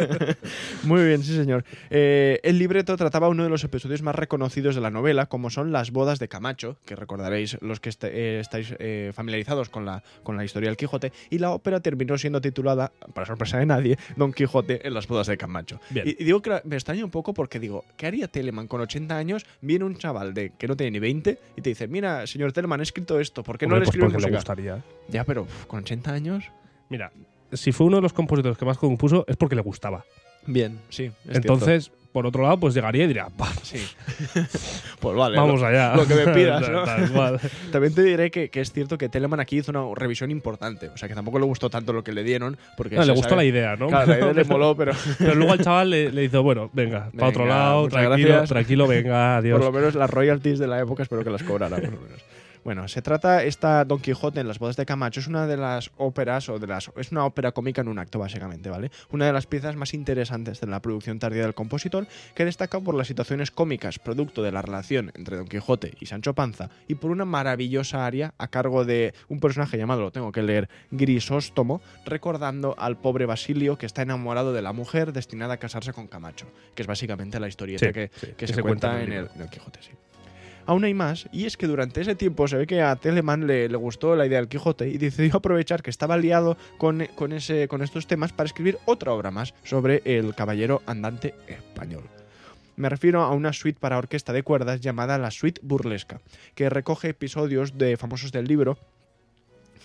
muy 0.83 1.05
bien, 1.05 1.23
sí, 1.23 1.35
señor. 1.35 1.63
Eh, 1.91 2.39
el 2.41 2.57
libreto 2.57 2.97
trataba 2.97 3.29
uno 3.29 3.43
de 3.43 3.49
los 3.49 3.63
episodios 3.63 4.01
más 4.01 4.15
reconocidos 4.15 4.73
de 4.73 4.81
la 4.81 4.89
novela, 4.89 5.27
como 5.27 5.51
son 5.51 5.71
las 5.71 5.91
bodas 5.91 6.17
de 6.17 6.27
Camacho, 6.27 6.77
que 6.85 6.95
recordaréis 6.95 7.57
los 7.61 7.79
que 7.79 7.89
este- 7.89 8.09
eh, 8.11 8.39
estáis 8.39 8.73
eh, 8.79 9.11
familiarizados 9.13 9.69
con 9.69 9.85
la, 9.85 10.01
con 10.23 10.37
la 10.37 10.43
historia 10.43 10.69
del 10.69 10.75
Quijote, 10.77 11.11
y 11.29 11.37
la 11.37 11.51
ópera 11.51 11.81
terminó 11.81 12.17
siendo 12.17 12.41
titulada, 12.41 12.91
para 13.13 13.27
sorpresa 13.27 13.59
de 13.59 13.67
nadie, 13.67 13.99
Don 14.15 14.33
Quijote 14.33 14.87
en 14.87 14.95
las 14.95 15.07
bodas 15.07 15.27
de 15.27 15.37
Camacho. 15.37 15.79
Bien. 15.91 16.07
Y, 16.07 16.21
y 16.21 16.25
digo 16.25 16.41
que 16.41 16.59
me 16.63 16.77
extraña 16.77 17.05
un 17.05 17.11
poco 17.11 17.35
porque 17.35 17.59
digo, 17.59 17.85
¿qué 17.95 18.07
haría 18.07 18.27
Telemann 18.27 18.67
con 18.67 18.81
80 18.81 19.15
años? 19.15 19.45
Viene 19.61 19.85
un 19.85 19.97
chaval 19.97 20.33
de 20.33 20.53
que 20.57 20.67
no 20.67 20.75
tiene 20.75 20.89
ni 20.89 20.99
20 20.99 21.37
y 21.57 21.61
te 21.61 21.69
dice, 21.69 21.87
mira, 21.87 22.25
señor 22.25 22.53
Telemann, 22.53 22.79
he 22.79 22.83
escrito 22.83 23.19
esto, 23.19 23.43
¿por 23.43 23.59
qué 23.59 23.67
no 23.67 23.75
Hombre, 23.75 23.81
le 23.81 23.85
pues 23.85 23.95
escribe 23.95 24.05
porque 24.07 24.17
le 24.31 24.31
música? 24.31 24.53
gustaría. 24.55 24.83
Ya, 25.09 25.23
pero 25.23 25.43
uf, 25.43 25.65
con 25.67 25.81
80 25.81 26.11
años... 26.11 26.45
Mira, 26.89 27.11
si 27.53 27.71
fue 27.71 27.87
uno 27.87 27.97
de 27.97 28.01
los 28.03 28.13
compositores 28.13 28.57
que 28.57 28.65
más 28.65 28.77
compuso, 28.77 29.25
es 29.27 29.37
porque 29.37 29.55
le 29.55 29.61
gustaba. 29.61 30.03
Bien, 30.45 30.79
sí. 30.89 31.05
es 31.05 31.13
cierto. 31.23 31.37
Entonces, 31.37 31.91
por 32.11 32.25
otro 32.25 32.41
lado, 32.41 32.59
pues 32.59 32.73
llegaría 32.73 33.03
y 33.03 33.07
diría, 33.07 33.27
"Bah, 33.37 33.51
Sí. 33.61 33.77
pues 34.99 35.15
vale. 35.15 35.37
vamos 35.37 35.61
lo- 35.61 35.67
allá. 35.67 35.95
Lo 35.95 36.07
que 36.07 36.15
me 36.15 36.27
pidas, 36.33 36.67
¿no? 36.69 36.83
Tal. 36.83 37.39
También 37.71 37.93
te 37.93 38.01
diré 38.03 38.31
que, 38.31 38.49
que 38.49 38.61
es 38.61 38.71
cierto 38.71 38.97
que 38.97 39.09
Telemann 39.09 39.39
aquí 39.39 39.57
hizo 39.57 39.71
una 39.71 39.83
revisión 39.95 40.31
importante. 40.31 40.87
O 40.89 40.97
sea, 40.97 41.07
que 41.07 41.13
tampoco 41.13 41.37
le 41.39 41.45
gustó 41.45 41.69
tanto 41.69 41.93
lo 41.93 42.03
que 42.03 42.11
le 42.11 42.23
dieron. 42.23 42.57
Porque 42.77 42.95
No, 42.95 43.03
le 43.03 43.11
gustó 43.11 43.29
sabe- 43.29 43.43
la 43.43 43.45
idea, 43.45 43.75
¿no? 43.75 43.87
Claro, 43.89 44.07
la 44.07 44.17
idea 44.17 44.33
le 44.33 44.43
moló, 44.45 44.75
pero 44.75 44.93
Pero 45.19 45.35
luego 45.35 45.53
al 45.53 45.59
chaval 45.63 45.89
le, 45.91 46.11
le 46.11 46.23
hizo, 46.23 46.41
bueno, 46.41 46.69
venga, 46.73 47.11
para 47.15 47.27
otro 47.29 47.45
lado, 47.45 47.87
tranquilo, 47.89 48.29
gracias. 48.29 48.49
tranquilo, 48.49 48.87
venga, 48.87 49.37
adiós. 49.37 49.59
por 49.59 49.71
lo 49.71 49.77
menos 49.79 49.93
las 49.95 50.09
royalties 50.09 50.57
de 50.57 50.67
la 50.67 50.79
época 50.79 51.03
espero 51.03 51.23
que 51.23 51.29
las 51.29 51.43
cobrara, 51.43 51.75
por 51.77 51.91
lo 51.93 51.99
menos. 52.01 52.21
Bueno, 52.63 52.87
se 52.87 53.01
trata 53.01 53.43
esta 53.43 53.85
Don 53.85 53.99
Quijote 53.99 54.39
en 54.39 54.47
las 54.47 54.59
bodas 54.59 54.75
de 54.75 54.85
Camacho, 54.85 55.19
es 55.19 55.27
una 55.27 55.47
de 55.47 55.57
las 55.57 55.91
óperas, 55.97 56.49
o 56.49 56.59
de 56.59 56.67
las. 56.67 56.91
es 56.97 57.11
una 57.11 57.25
ópera 57.25 57.51
cómica 57.51 57.81
en 57.81 57.87
un 57.87 57.99
acto, 57.99 58.19
básicamente, 58.19 58.69
¿vale? 58.69 58.91
Una 59.11 59.25
de 59.25 59.33
las 59.33 59.47
piezas 59.47 59.75
más 59.75 59.93
interesantes 59.93 60.59
de 60.59 60.67
la 60.67 60.81
producción 60.81 61.19
tardía 61.19 61.43
del 61.43 61.53
compositor, 61.53 62.07
que 62.35 62.45
destaca 62.45 62.79
por 62.79 62.95
las 62.95 63.07
situaciones 63.07 63.51
cómicas, 63.51 63.99
producto 63.99 64.43
de 64.43 64.51
la 64.51 64.61
relación 64.61 65.11
entre 65.15 65.37
Don 65.37 65.47
Quijote 65.47 65.93
y 65.99 66.05
Sancho 66.07 66.33
Panza, 66.33 66.69
y 66.87 66.95
por 66.95 67.11
una 67.11 67.25
maravillosa 67.25 68.05
aria 68.05 68.33
a 68.37 68.47
cargo 68.47 68.85
de 68.85 69.13
un 69.29 69.39
personaje 69.39 69.77
llamado, 69.77 70.01
lo 70.01 70.11
tengo 70.11 70.31
que 70.31 70.43
leer, 70.43 70.69
Grisóstomo, 70.91 71.81
recordando 72.05 72.75
al 72.77 72.97
pobre 72.97 73.25
Basilio 73.25 73.77
que 73.77 73.85
está 73.85 74.01
enamorado 74.01 74.53
de 74.53 74.61
la 74.61 74.73
mujer 74.73 75.13
destinada 75.13 75.55
a 75.55 75.57
casarse 75.57 75.93
con 75.93 76.07
Camacho, 76.07 76.47
que 76.75 76.81
es 76.81 76.87
básicamente 76.87 77.39
la 77.39 77.47
historieta 77.47 77.87
Sí, 77.87 77.93
que, 77.93 78.11
sí, 78.15 78.27
que 78.35 78.47
se, 78.47 78.61
cuenta 78.61 79.01
en 79.01 79.11
el, 79.11 79.21
libro. 79.21 79.31
en 79.35 79.41
el 79.41 79.49
Quijote, 79.49 79.79
sí. 79.81 79.91
Aún 80.69 80.83
hay 80.83 80.93
más, 80.93 81.27
y 81.31 81.47
es 81.47 81.57
que 81.57 81.65
durante 81.65 81.99
ese 81.99 82.13
tiempo 82.13 82.47
se 82.47 82.55
ve 82.55 82.67
que 82.67 82.83
a 82.83 82.95
Telemann 82.95 83.47
le, 83.47 83.67
le 83.67 83.75
gustó 83.75 84.15
la 84.15 84.27
idea 84.27 84.37
del 84.37 84.49
Quijote 84.49 84.87
y 84.87 84.99
decidió 84.99 85.37
aprovechar 85.37 85.81
que 85.81 85.89
estaba 85.89 86.15
liado 86.15 86.57
con, 86.77 87.07
con, 87.15 87.33
ese, 87.33 87.67
con 87.67 87.81
estos 87.81 88.05
temas 88.05 88.33
para 88.33 88.45
escribir 88.45 88.77
otra 88.85 89.13
obra 89.13 89.31
más 89.31 89.55
sobre 89.63 90.03
el 90.05 90.35
caballero 90.35 90.83
andante 90.85 91.33
español. 91.47 92.03
Me 92.75 92.87
refiero 92.87 93.23
a 93.23 93.31
una 93.31 93.51
suite 93.51 93.79
para 93.79 93.97
orquesta 93.97 94.31
de 94.31 94.43
cuerdas 94.43 94.79
llamada 94.79 95.17
la 95.17 95.31
Suite 95.31 95.59
Burlesca, 95.63 96.21
que 96.53 96.69
recoge 96.69 97.09
episodios 97.09 97.79
de 97.79 97.97
famosos 97.97 98.31
del 98.31 98.45
libro 98.45 98.77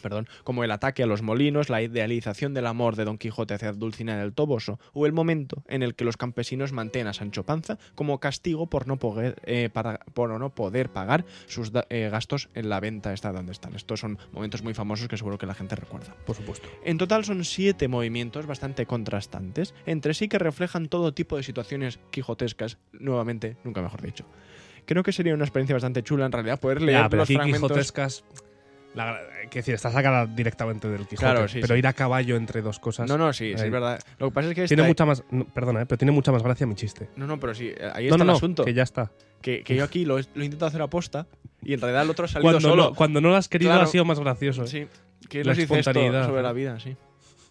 perdón, 0.03 0.29
como 0.45 0.65
el 0.65 0.71
ataque 0.71 1.03
a 1.03 1.07
los 1.07 1.23
molinos, 1.23 1.69
la 1.71 1.83
idealización 1.83 2.55
del 2.55 2.67
amor 2.67 2.97
de 2.97 3.05
Don 3.05 3.19
Quijote 3.19 3.55
hacia 3.55 3.73
Dulcinea 3.73 4.17
del 4.19 4.33
Toboso, 4.33 4.79
o 4.93 5.07
el 5.07 5.13
momento 5.13 5.63
en 5.69 5.83
el 5.83 5.95
que 5.95 6.05
los 6.05 6.17
campesinos 6.17 6.73
mantienen 6.73 7.09
a 7.09 7.13
Sancho 7.15 7.45
Panza 7.45 7.79
como 7.95 8.21
castigo 8.21 8.69
por 8.69 8.87
no 8.87 8.99
poder, 8.99 9.37
eh, 9.45 9.71
para- 9.73 9.99
por 10.15 10.31
no 10.39 10.55
poder 10.55 10.91
pagar 10.91 11.25
sus 11.47 11.73
eh, 11.91 12.09
gastos 12.11 12.49
en 12.55 12.69
la 12.69 12.81
venta 12.81 13.13
esta 13.13 13.33
donde 13.33 13.53
están. 13.53 13.75
Estos 13.75 14.01
son 14.01 14.19
momentos 14.33 14.63
muy 14.63 14.75
famosos 14.75 15.09
que 15.09 15.17
seguro 15.17 15.39
que 15.39 15.47
la 15.47 15.55
gente 15.55 15.75
recuerda. 15.77 16.15
Por 16.27 16.37
supuesto. 16.37 16.69
En 16.85 16.99
total 16.99 17.25
son 17.25 17.45
siete 17.45 17.89
movimientos 17.89 18.47
bastante 18.47 18.87
contrastantes, 18.87 19.75
entre 19.87 20.15
sí 20.15 20.29
que 20.29 20.39
reflejan 20.39 20.89
todo 20.89 21.15
tipo 21.15 21.37
de 21.37 21.43
situaciones 21.43 21.99
quijotescas, 22.11 22.79
nuevamente, 22.93 23.57
nunca 23.65 23.83
mejor 23.83 24.03
dicho. 24.03 24.25
Creo 24.87 25.03
que 25.03 25.13
sería 25.13 25.33
una 25.35 25.45
experiencia 25.45 25.75
bastante 25.75 26.03
chula 26.03 26.27
en 26.27 26.33
realidad 26.33 26.61
poder 26.61 26.83
leer 26.83 26.99
Ya, 27.03 27.09
pero 27.09 27.21
los 27.23 27.27
aquí 27.29 27.35
fragmentos. 27.37 27.69
quijotescas. 27.71 28.25
La, 28.95 29.19
que 29.51 29.59
decir, 29.59 29.75
está 29.75 29.91
sacada 29.91 30.25
directamente 30.27 30.89
del 30.89 31.01
Quijote. 31.07 31.17
Claro, 31.17 31.49
sí, 31.49 31.59
pero 31.61 31.75
sí. 31.75 31.79
ir 31.81 31.87
a 31.87 31.93
caballo 31.93 32.37
entre 32.37 32.63
dos 32.63 32.79
cosas. 32.79 33.09
No, 33.09 33.19
no, 33.19 33.33
sí, 33.33 33.53
es 33.53 33.71
verdad. 33.71 33.99
Lo 34.19 34.29
que 34.29 34.35
pasa 34.35 34.49
es 34.51 34.55
que 34.55 34.67
Tiene 34.67 34.85
mucha 34.85 35.05
más. 35.05 35.25
no, 35.31 35.45
perdona, 35.47 35.83
eh, 35.83 35.87
pero 35.87 35.99
tiene 35.99 36.13
mucha 36.13 36.31
más 36.31 36.43
gracia 36.43 36.67
mi 36.67 36.77
chiste. 36.77 37.09
No, 37.17 37.27
no, 37.27 37.41
pero 37.41 37.55
sí, 37.55 37.69
eh, 37.77 37.91
ahí 37.93 38.07
no, 38.09 38.15
está 38.15 38.25
no, 38.25 38.31
el 38.33 38.37
asunto. 38.37 38.65
que 38.65 38.73
ya 38.73 38.85
está. 38.85 39.11
Que, 39.43 39.63
que 39.65 39.75
yo 39.75 39.83
aquí 39.85 40.05
lo, 40.05 40.19
he- 40.19 40.25
lo 40.35 40.43
he 40.43 40.45
intentado 40.45 40.69
hacer 40.69 40.81
aposta 40.81 41.27
y 41.63 41.75
en 41.75 41.81
realidad 41.81 42.05
el 42.05 42.11
otro 42.11 42.25
ha 42.25 42.29
salido 42.29 42.45
Cuando 42.53 42.61
solo. 42.69 42.83
no, 42.91 42.95
cuando 42.95 43.21
no 43.21 43.31
lo 43.31 43.37
has 43.37 43.49
querido 43.49 43.71
Claro. 43.73 43.83
ha 43.85 43.87
sido 43.87 44.05
más 44.05 44.21
gracioso. 44.21 44.65
eh. 44.65 44.69
Sí, 44.69 44.87
que 45.29 45.43
La 45.45 45.53
espontaneidad. 45.53 46.27
sobre 46.27 46.43
la 46.43 46.53
vida, 46.53 46.79
sí. 46.79 46.97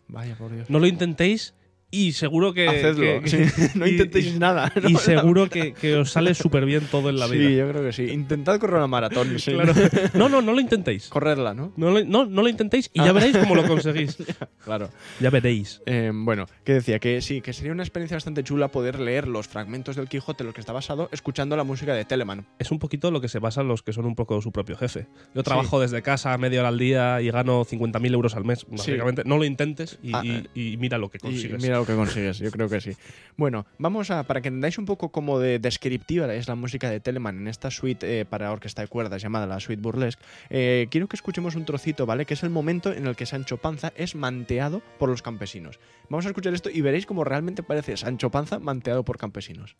Vaya, 0.08 0.36
por 0.36 0.52
Dios. 0.54 0.70
No 0.70 0.80
lo 0.80 0.88
intentéis 0.88 1.54
y 1.94 2.12
seguro 2.14 2.54
que. 2.54 2.68
Hacedlo. 2.68 3.22
que- 3.22 3.30
sí. 3.30 3.70
no 3.76 3.88
intentéis 3.88 4.28
y- 4.36 4.40
nada. 4.40 4.72
¿no? 4.82 4.90
Y 4.90 4.96
seguro 4.96 5.50
que, 5.50 5.74
que 5.74 5.96
os 5.96 6.12
sale 6.12 6.34
súper 6.34 6.66
bien 6.66 6.82
todo 6.92 7.10
en 7.10 7.20
la 7.20 7.28
vida. 7.28 7.48
Sí, 7.48 7.56
yo 7.56 7.70
creo 7.70 7.84
que 7.84 7.94
sí. 7.94 8.04
Intentad 8.06 8.60
correr 8.60 8.78
una 8.78 8.88
maratón. 8.88 9.38
sí. 9.40 9.52
Claro. 9.54 9.74
No, 10.14 10.28
no, 10.30 10.42
no 10.42 10.54
lo 10.54 10.60
intentéis. 10.60 11.08
Correrla, 11.10 11.54
¿no? 11.54 11.72
No 11.78 11.92
no, 12.04 12.26
no 12.26 12.42
lo 12.42 12.50
intentéis 12.50 12.90
y 12.94 13.00
ya 13.00 13.10
Ah. 13.10 13.14
veréis 13.14 13.38
cómo 13.38 13.56
lo 13.56 13.66
conseguís. 13.68 14.18
Claro. 14.64 14.90
Ya 15.20 15.30
veréis. 15.30 15.82
Eh, 15.86 16.12
bueno, 16.14 16.46
que 16.64 16.74
decía 16.74 16.98
que 17.00 17.22
sí, 17.22 17.42
que 17.42 17.52
sería 17.52 17.74
una 17.74 17.84
experiencia 17.84 18.16
bastante 18.16 18.44
chula 18.44 18.70
poder 18.70 18.98
leer 19.00 19.28
los 19.28 19.48
fragmentos 19.48 19.96
del 19.98 20.08
Quijote 20.08 20.44
en 20.44 20.48
los 20.48 20.56
que 20.56 20.62
está 20.62 20.72
basado 20.72 21.10
escuchando 21.12 21.58
la 21.58 21.66
música 21.66 21.94
de 21.94 22.06
Telemann. 22.06 22.46
Es 22.60 22.72
un 22.72 22.80
poquito 22.80 23.12
lo 23.12 23.20
que 23.20 23.28
se 23.28 23.40
basan 23.40 23.68
los 23.68 23.84
que 23.84 23.92
son 23.92 24.06
un 24.06 24.16
poco 24.16 24.42
su 24.42 24.52
propio 24.54 24.78
jefe. 24.78 25.08
Yo 25.36 25.44
trabajo 25.44 25.82
desde 25.82 26.02
casa 26.02 26.38
media 26.38 26.62
hora 26.62 26.70
al 26.70 26.78
día 26.80 27.22
y 27.22 27.30
gano 27.30 27.66
50.000 27.66 28.14
euros 28.14 28.36
al 28.36 28.46
mes. 28.46 28.66
Básicamente, 28.70 29.24
no 29.26 29.38
lo 29.38 29.44
intentes 29.44 30.00
y, 30.02 30.14
Ah, 30.14 30.22
y- 30.24 30.48
y 30.74 30.78
mira 30.78 30.98
lo 30.98 31.10
que 31.10 31.20
consigues. 31.20 31.62
mira 31.62 31.80
que 31.86 31.96
consigues, 31.96 32.40
yo 32.40 32.52
creo 32.52 32.70
que 32.70 32.82
sí. 32.82 32.92
Bueno, 33.38 33.66
vamos 33.78 34.12
a, 34.12 34.24
para 34.24 34.42
que 34.42 34.50
entendáis 34.50 34.78
un 34.78 34.86
poco 34.86 35.10
cómo 35.10 35.40
de 35.40 35.60
descriptiva 35.60 36.34
es 36.34 36.48
la 36.48 36.56
música 36.56 36.90
de 36.90 37.00
Telemann 37.00 37.40
en 37.40 37.48
esta 37.48 37.72
suite 37.72 38.22
eh, 38.22 38.25
para 38.25 38.52
orquesta 38.52 38.82
de 38.82 38.88
cuerdas 38.88 39.22
llamada 39.22 39.48
la 39.48 39.60
Suite 39.60 39.82
Burlesque, 39.82 40.24
eh, 40.50 40.88
quiero 40.90 41.08
que 41.08 41.16
escuchemos 41.16 41.56
un 41.56 41.66
trocito, 41.66 42.06
¿vale? 42.06 42.25
Que 42.25 42.34
es 42.34 42.44
el 42.44 42.50
momento 42.50 42.92
en 42.94 43.08
el 43.08 43.16
que 43.16 43.25
Sancho 43.25 43.58
Panza 43.58 43.94
es 43.96 44.16
manteado 44.16 44.82
por 45.00 45.10
los 45.10 45.22
campesinos. 45.22 45.80
Vamos 46.10 46.25
a 46.25 46.30
escuchar 46.30 46.54
esto 46.54 46.70
y 46.70 46.82
veréis 46.82 47.06
cómo 47.06 47.24
realmente 47.24 47.63
parece 47.63 47.98
Sancho 47.98 48.30
Panza 48.30 48.60
manteado 48.60 49.04
por 49.04 49.18
campesinos. 49.18 49.75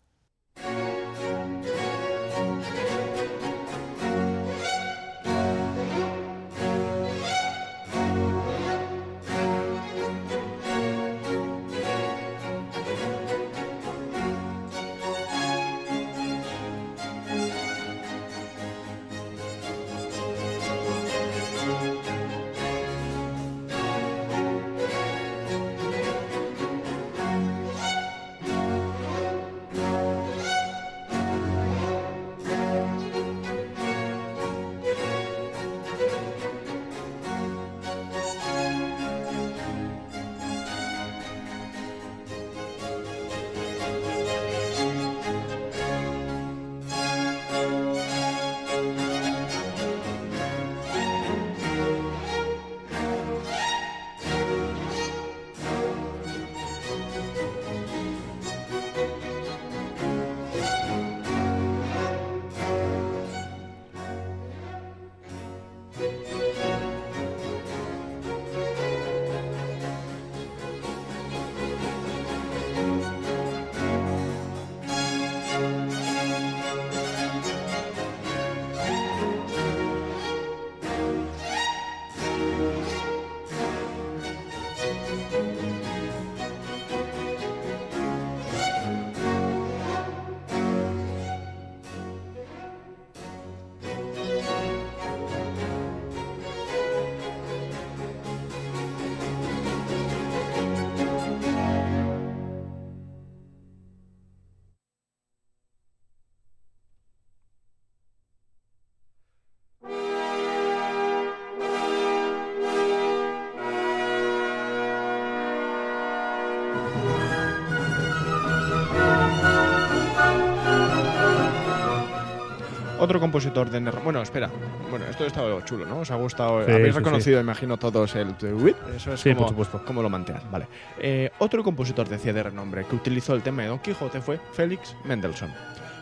Otro 123.14 123.20
compositor 123.20 123.70
de 123.70 123.80
Ner- 123.80 124.02
Bueno, 124.02 124.20
espera. 124.22 124.50
Bueno, 124.90 125.04
esto 125.08 125.24
está 125.24 125.40
chulo, 125.64 125.86
¿no? 125.86 126.00
¿Os 126.00 126.10
ha 126.10 126.16
gustado? 126.16 126.64
Sí, 126.64 126.72
Habéis 126.72 126.92
sí, 126.94 126.98
reconocido, 126.98 127.40
imagino, 127.40 127.76
todos 127.76 128.16
el 128.16 128.34
tweet. 128.34 128.74
Eso 128.96 129.12
es 129.12 129.20
Sí, 129.20 129.28
como, 129.34 129.42
por 129.42 129.48
supuesto. 129.50 129.84
como 129.84 130.02
lo 130.02 130.10
mantean, 130.10 130.40
vale. 130.50 130.66
Eh, 130.98 131.30
otro 131.38 131.62
compositor 131.62 132.08
decía 132.08 132.32
de 132.32 132.42
renombre 132.42 132.84
que 132.86 132.96
utilizó 132.96 133.34
el 133.34 133.42
tema 133.42 133.62
de 133.62 133.68
Don 133.68 133.78
Quijote 133.78 134.20
fue 134.20 134.40
Félix 134.52 134.96
Mendelssohn. 135.04 135.52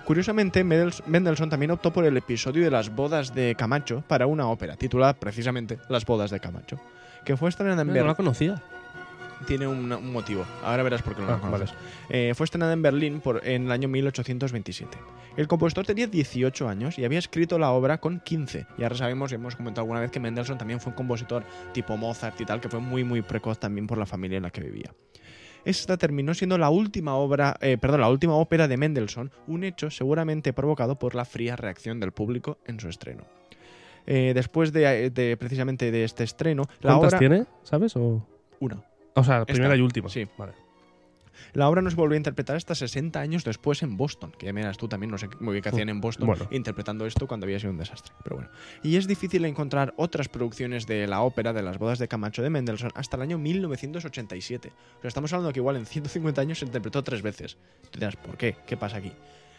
Curiosamente, 0.06 0.64
Mendels- 0.64 1.02
Mendelssohn 1.06 1.50
también 1.50 1.70
optó 1.72 1.92
por 1.92 2.06
el 2.06 2.16
episodio 2.16 2.64
de 2.64 2.70
las 2.70 2.88
bodas 2.94 3.34
de 3.34 3.54
Camacho 3.56 4.02
para 4.08 4.26
una 4.26 4.48
ópera 4.48 4.76
titulada 4.76 5.12
precisamente 5.12 5.78
Las 5.90 6.06
bodas 6.06 6.30
de 6.30 6.40
Camacho, 6.40 6.80
que 7.26 7.36
fue 7.36 7.50
estrenada 7.50 7.82
en 7.82 7.88
No 7.88 7.92
la 7.94 7.98
Berlín. 8.00 8.14
conocía. 8.14 8.62
Tiene 9.46 9.66
un, 9.66 9.92
un 9.92 10.12
motivo. 10.12 10.44
Ahora 10.62 10.82
verás 10.82 11.02
por 11.02 11.14
qué 11.14 11.22
no 11.22 11.28
Ah, 11.32 11.40
lo. 11.58 11.64
Eh, 12.08 12.32
fue 12.34 12.44
estrenada 12.44 12.72
en 12.72 12.82
Berlín 12.82 13.20
por, 13.20 13.46
en 13.46 13.64
el 13.66 13.72
año 13.72 13.88
1827. 13.88 14.98
El 15.36 15.48
compositor 15.48 15.86
tenía 15.86 16.06
18 16.06 16.68
años 16.68 16.98
y 16.98 17.04
había 17.04 17.18
escrito 17.18 17.58
la 17.58 17.70
obra 17.70 17.98
con 17.98 18.20
15. 18.20 18.66
Y 18.78 18.82
ahora 18.82 18.96
sabemos 18.96 19.32
y 19.32 19.36
hemos 19.36 19.56
comentado 19.56 19.82
alguna 19.82 20.00
vez 20.00 20.10
que 20.10 20.20
Mendelssohn 20.20 20.58
también 20.58 20.80
fue 20.80 20.90
un 20.90 20.96
compositor 20.96 21.44
tipo 21.72 21.96
Mozart 21.96 22.40
y 22.40 22.44
tal, 22.44 22.60
que 22.60 22.68
fue 22.68 22.80
muy 22.80 23.04
muy 23.04 23.22
precoz 23.22 23.58
también 23.58 23.86
por 23.86 23.98
la 23.98 24.06
familia 24.06 24.36
en 24.36 24.42
la 24.44 24.50
que 24.50 24.60
vivía. 24.60 24.92
Esta 25.64 25.96
terminó 25.96 26.34
siendo 26.34 26.58
la 26.58 26.70
última 26.70 27.14
obra, 27.14 27.56
eh, 27.60 27.78
perdón, 27.78 28.00
la 28.00 28.08
última 28.10 28.34
ópera 28.34 28.66
de 28.66 28.76
Mendelssohn, 28.76 29.30
un 29.46 29.62
hecho 29.62 29.90
seguramente 29.90 30.52
provocado 30.52 30.98
por 30.98 31.14
la 31.14 31.24
fría 31.24 31.54
reacción 31.54 32.00
del 32.00 32.10
público 32.10 32.58
en 32.66 32.80
su 32.80 32.88
estreno. 32.88 33.22
Eh, 34.04 34.32
después 34.34 34.72
de, 34.72 35.10
de- 35.10 35.36
precisamente 35.36 35.92
de 35.92 36.02
este 36.02 36.24
estreno, 36.24 36.64
la 36.80 36.96
¿Cuántas 36.96 37.10
obra 37.10 37.18
tiene? 37.20 37.44
¿Sabes? 37.62 37.94
O, 37.96 38.26
una. 38.58 38.82
O 39.14 39.24
sea, 39.24 39.44
primera 39.44 39.76
y 39.76 39.80
última. 39.80 40.08
sí. 40.08 40.26
Vale. 40.38 40.52
La 41.54 41.68
obra 41.68 41.82
no 41.82 41.90
se 41.90 41.96
volvió 41.96 42.14
a 42.14 42.16
interpretar 42.18 42.56
hasta 42.56 42.74
60 42.74 43.18
años 43.20 43.42
después 43.44 43.82
en 43.82 43.96
Boston, 43.96 44.32
que 44.38 44.46
ya 44.46 44.52
miras 44.52 44.78
tú 44.78 44.86
también, 44.88 45.10
no 45.10 45.18
sé 45.18 45.28
muy 45.40 45.52
bien 45.52 45.62
qué 45.62 45.68
hacían 45.70 45.88
en 45.88 46.00
Boston 46.00 46.26
Bueno. 46.28 46.46
interpretando 46.50 47.04
esto 47.04 47.26
cuando 47.26 47.44
había 47.46 47.58
sido 47.58 47.72
un 47.72 47.78
desastre. 47.78 48.14
Pero 48.22 48.36
bueno. 48.36 48.50
Y 48.82 48.96
es 48.96 49.06
difícil 49.06 49.44
encontrar 49.44 49.92
otras 49.96 50.28
producciones 50.28 50.86
de 50.86 51.06
la 51.06 51.20
ópera 51.22 51.52
de 51.52 51.62
las 51.62 51.78
bodas 51.78 51.98
de 51.98 52.06
Camacho 52.08 52.42
de 52.42 52.48
Mendelssohn 52.50 52.92
hasta 52.94 53.16
el 53.16 53.22
año 53.22 53.38
1987. 53.38 54.68
O 54.98 55.00
sea, 55.02 55.08
estamos 55.08 55.32
hablando 55.32 55.52
que 55.52 55.60
igual 55.60 55.76
en 55.76 55.86
150 55.86 56.40
años 56.40 56.58
se 56.58 56.64
interpretó 56.66 57.02
tres 57.02 57.22
veces. 57.22 57.56
Tú 57.90 57.98
dirás, 57.98 58.16
¿por 58.16 58.36
qué? 58.36 58.56
¿Qué 58.66 58.76
pasa 58.76 58.98
aquí? 58.98 59.12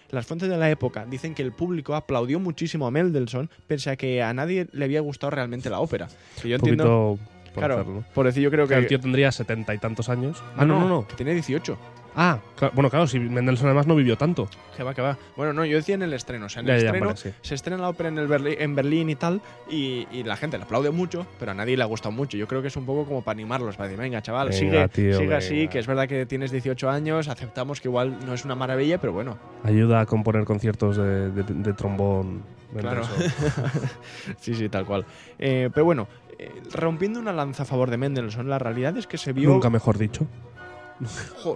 Las 0.10 0.26
fuentes 0.28 0.50
de 0.50 0.58
la 0.58 0.70
época 0.70 1.06
dicen 1.06 1.34
que 1.34 1.42
el 1.42 1.52
público 1.52 1.96
aplaudió 1.96 2.40
muchísimo 2.40 2.86
a 2.88 2.92
Mendelssohn, 2.92 3.50
pese 3.68 3.90
a 3.90 3.96
que 3.96 4.22
a 4.22 4.34
nadie 4.34 4.68
le 4.72 4.86
había 4.86 5.02
gustado 5.02 5.32
realmente 5.32 5.70
la 5.70 5.80
ópera. 5.80 6.08
Que 6.42 6.50
yo 6.50 6.56
Un 6.58 6.60
entiendo. 6.62 7.18
poquito 7.20 7.33
por 7.54 7.62
Claro, 7.62 7.76
hacerlo. 7.82 8.04
por 8.14 8.26
decir, 8.26 8.44
yo 8.44 8.52
creo 8.52 8.68
que. 8.68 8.76
El 8.76 8.88
tío 8.88 9.00
tendría 9.00 9.32
setenta 9.32 9.74
y 9.74 9.78
tantos 9.78 10.10
años. 10.10 10.44
Ah, 10.58 10.66
no, 10.66 10.80
no, 10.80 10.88
no. 10.90 11.08
que 11.08 11.16
Tiene 11.16 11.34
18. 11.34 11.78
Ah, 12.16 12.38
bueno, 12.76 12.92
claro, 12.92 13.08
si 13.08 13.18
Mendelssohn 13.20 13.66
además 13.66 13.88
no 13.88 13.96
vivió 13.96 14.16
tanto. 14.16 14.48
Que 14.78 14.84
va, 14.84 14.94
que 14.94 15.02
va. 15.02 15.18
Bueno, 15.36 15.52
no, 15.52 15.66
yo 15.66 15.78
decía 15.78 15.96
en 15.96 16.04
el 16.04 16.14
estreno. 16.14 16.46
O 16.46 16.50
sea, 16.50 16.60
en 16.62 16.68
Ya, 16.68 16.76
el 16.76 16.82
ya, 16.82 16.86
estreno 16.90 17.06
vale, 17.08 17.18
sí. 17.18 17.32
se 17.42 17.56
estrena 17.56 17.82
la 17.82 17.90
ópera 17.90 18.10
en, 18.10 18.20
el 18.20 18.28
Berli- 18.30 18.56
en 18.60 18.76
Berlín 18.76 19.10
y 19.10 19.16
tal, 19.16 19.42
y, 19.68 20.06
y 20.12 20.22
la 20.24 20.36
gente 20.38 20.60
le 20.60 20.64
aplaude 20.66 20.92
mucho, 20.92 21.26
pero 21.40 21.54
a 21.54 21.54
nadie 21.56 21.76
le 21.76 21.82
ha 21.82 21.88
gustado 21.88 22.12
mucho. 22.12 22.38
Yo 22.38 22.48
creo 22.48 22.62
que 22.62 22.68
es 22.68 22.76
un 22.78 22.86
poco 22.86 23.06
como 23.06 23.24
para 23.24 23.34
animarlos, 23.34 23.78
para 23.78 23.90
decir, 23.90 24.00
venga, 24.00 24.22
chaval, 24.22 24.50
Venga, 24.50 24.60
sigue, 24.60 24.88
tío, 24.90 25.18
sigue 25.18 25.34
así, 25.34 25.68
que 25.70 25.80
es 25.80 25.88
verdad 25.88 26.08
que 26.08 26.28
tienes 26.28 26.52
18 26.52 26.88
años, 26.88 27.28
aceptamos 27.30 27.82
que 27.82 27.88
igual 27.88 28.16
no 28.28 28.36
es 28.36 28.46
una 28.46 28.54
maravilla, 28.54 29.00
pero 29.00 29.12
bueno, 29.12 29.40
Ayuda 29.64 30.02
a 30.02 30.06
componer 30.06 30.46
conciertos 30.46 30.98
de, 30.98 31.32
de- 31.32 31.44
de 31.44 31.74
trombón. 31.74 32.44
Claro. 32.78 33.02
Sí, 34.40 34.54
sí, 34.56 34.70
tal 34.70 34.86
cual. 34.86 35.06
Eh, 35.40 35.70
pero 35.74 35.86
bueno, 35.86 36.08
eh, 36.40 36.52
rompiendo 36.72 37.20
una 37.20 37.34
lanza 37.34 37.64
a 37.64 37.66
favor 37.66 37.90
de 37.90 37.98
Mendelssohn, 37.98 38.50
la 38.50 38.60
realidad 38.60 38.98
es 38.98 39.08
que 39.08 39.18
se 39.18 39.34
vio... 39.34 39.50
Nunca 39.50 39.70
mejor 39.70 39.98
dicho. 39.98 40.28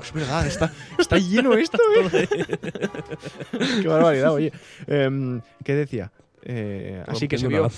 Es 0.01 0.13
verdad, 0.13 0.45
está, 0.45 0.73
está 0.97 1.17
lleno 1.17 1.53
esto, 1.53 1.77
¿eh? 1.95 2.27
Qué 3.81 3.87
barbaridad, 3.87 4.33
oye. 4.33 4.51
Em, 4.87 5.41
¿Qué 5.63 5.75
decía? 5.75 6.11
Eh, 6.41 7.03
así 7.07 7.27
que 7.27 7.37
se 7.37 7.47
vio. 7.47 7.69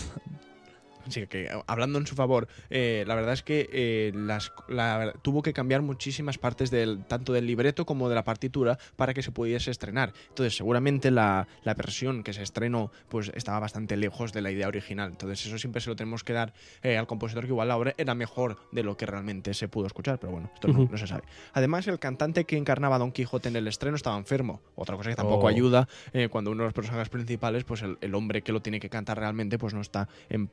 Una 1.10 1.16
lanza. 1.18 1.20
Sí, 1.22 1.28
que 1.28 1.46
eh, 1.46 1.64
hablando 1.68 2.00
en 2.00 2.08
su 2.08 2.16
favor, 2.16 2.48
eh, 2.70 3.04
la 3.08 3.16
verdad 3.16 3.34
es 3.34 3.44
que 3.44 3.70
eh, 3.72 4.12
las, 4.16 4.52
la- 4.68 5.14
tuvo 5.22 5.42
que 5.42 5.54
cambiar 5.54 5.82
muchísimas 5.82 6.38
partes 6.38 6.72
del, 6.72 7.06
tanto 7.06 7.34
del 7.34 7.46
libreto 7.48 7.86
como 7.86 8.10
de 8.10 8.16
la 8.16 8.24
partitura 8.24 8.78
para 8.96 9.14
que 9.14 9.22
se 9.22 9.32
pudiese 9.32 9.72
estrenar. 9.72 10.14
Entonces, 10.30 10.56
seguramente 10.56 11.12
la, 11.12 11.48
la 11.64 11.74
versión 11.74 12.24
que 12.24 12.34
se 12.34 12.44
estrenó 12.44 12.92
pues 13.10 13.32
estaba 13.36 13.60
bastante 13.60 13.98
lejos 13.98 14.34
de 14.34 14.42
la 14.42 14.52
idea 14.52 14.68
original. 14.68 15.10
Entonces, 15.12 15.46
eso 15.46 15.58
siempre 15.58 15.82
se 15.82 15.90
lo 15.90 15.96
tenemos 15.96 16.24
que 16.24 16.34
dar 16.34 16.54
eh, 16.84 16.98
al 16.98 17.08
compositor, 17.08 17.44
que 17.44 17.50
igual 17.50 17.68
la 17.68 17.78
obra 17.78 17.94
era 17.98 18.16
mejor 18.16 18.58
de 18.72 18.84
lo 18.84 18.98
que 18.98 19.06
realmente 19.06 19.54
se 19.54 19.68
pudo 19.68 19.88
escuchar, 19.88 20.20
pero 20.20 20.32
bueno, 20.32 20.52
esto 20.54 20.68
no, 20.68 20.98
se 20.98 21.08
sabe. 21.08 21.24
Además, 21.54 21.88
el 21.88 22.00
cantante 22.00 22.46
que 22.46 22.58
encarnaba 22.58 22.96
a 22.96 23.00
Don 23.00 23.12
Quijote 23.12 23.50
en 23.50 23.56
el 23.56 23.68
estreno 23.68 23.96
estaba 23.96 24.18
enfermo. 24.18 24.62
Otra 24.76 24.96
cosa 24.96 25.10
que 25.10 25.16
tampoco 25.16 25.40
Oh. 25.46 25.48
ayuda 25.48 25.88
eh, 26.14 26.28
cuando 26.30 26.52
uno 26.52 26.64
de 26.64 26.68
los 26.68 26.74
personajes 26.74 27.10
principales, 27.10 27.64
pues 27.64 27.82
el, 27.82 27.98
el 28.02 28.14
hombre 28.16 28.42
que 28.42 28.52
lo 28.52 28.62
tiene 28.62 28.80
que 28.80 28.90
cantar 28.90 29.18
realmente, 29.18 29.58
pues 29.58 29.74
no 29.74 29.82
está 29.82 30.08
en 30.30 30.48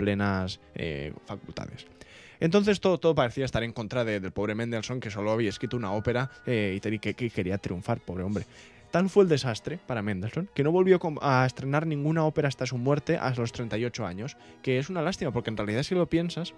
eh, 0.75 1.13
facultades. 1.27 1.87
Entonces 2.41 2.81
todo, 2.81 2.99
todo 2.99 3.15
parecía 3.15 3.45
estar 3.45 3.63
en 3.63 3.73
contra 3.73 4.05
de- 4.05 4.21
del 4.21 4.31
pobre 4.33 4.55
Mendelssohn, 4.55 5.01
que 5.01 5.11
solo 5.11 5.31
había 5.33 5.49
escrito 5.49 5.77
una 5.77 5.93
ópera 5.93 6.31
eh, 6.47 6.79
y 6.83 6.99
que, 6.99 7.15
que 7.15 7.31
quería 7.31 7.59
triunfar, 7.59 8.01
pobre 8.01 8.25
hombre. 8.25 8.45
Tal 8.91 9.09
fue 9.11 9.25
el 9.25 9.29
desastre 9.29 9.79
para 9.87 10.03
Mendelssohn 10.03 10.49
que 10.55 10.63
no 10.63 10.71
volvió 10.71 10.99
a 11.23 11.45
estrenar 11.47 11.87
ninguna 11.87 12.25
ópera 12.25 12.49
hasta 12.49 12.67
su 12.67 12.79
muerte 12.79 13.17
a 13.19 13.31
los 13.35 13.53
38 13.53 14.07
años, 14.07 14.37
que 14.63 14.79
es 14.79 14.89
una 14.91 15.03
lástima, 15.03 15.33
porque 15.33 15.51
en 15.51 15.57
realidad 15.57 15.83
si 15.83 15.95
lo 15.95 16.07
piensas, 16.07 16.55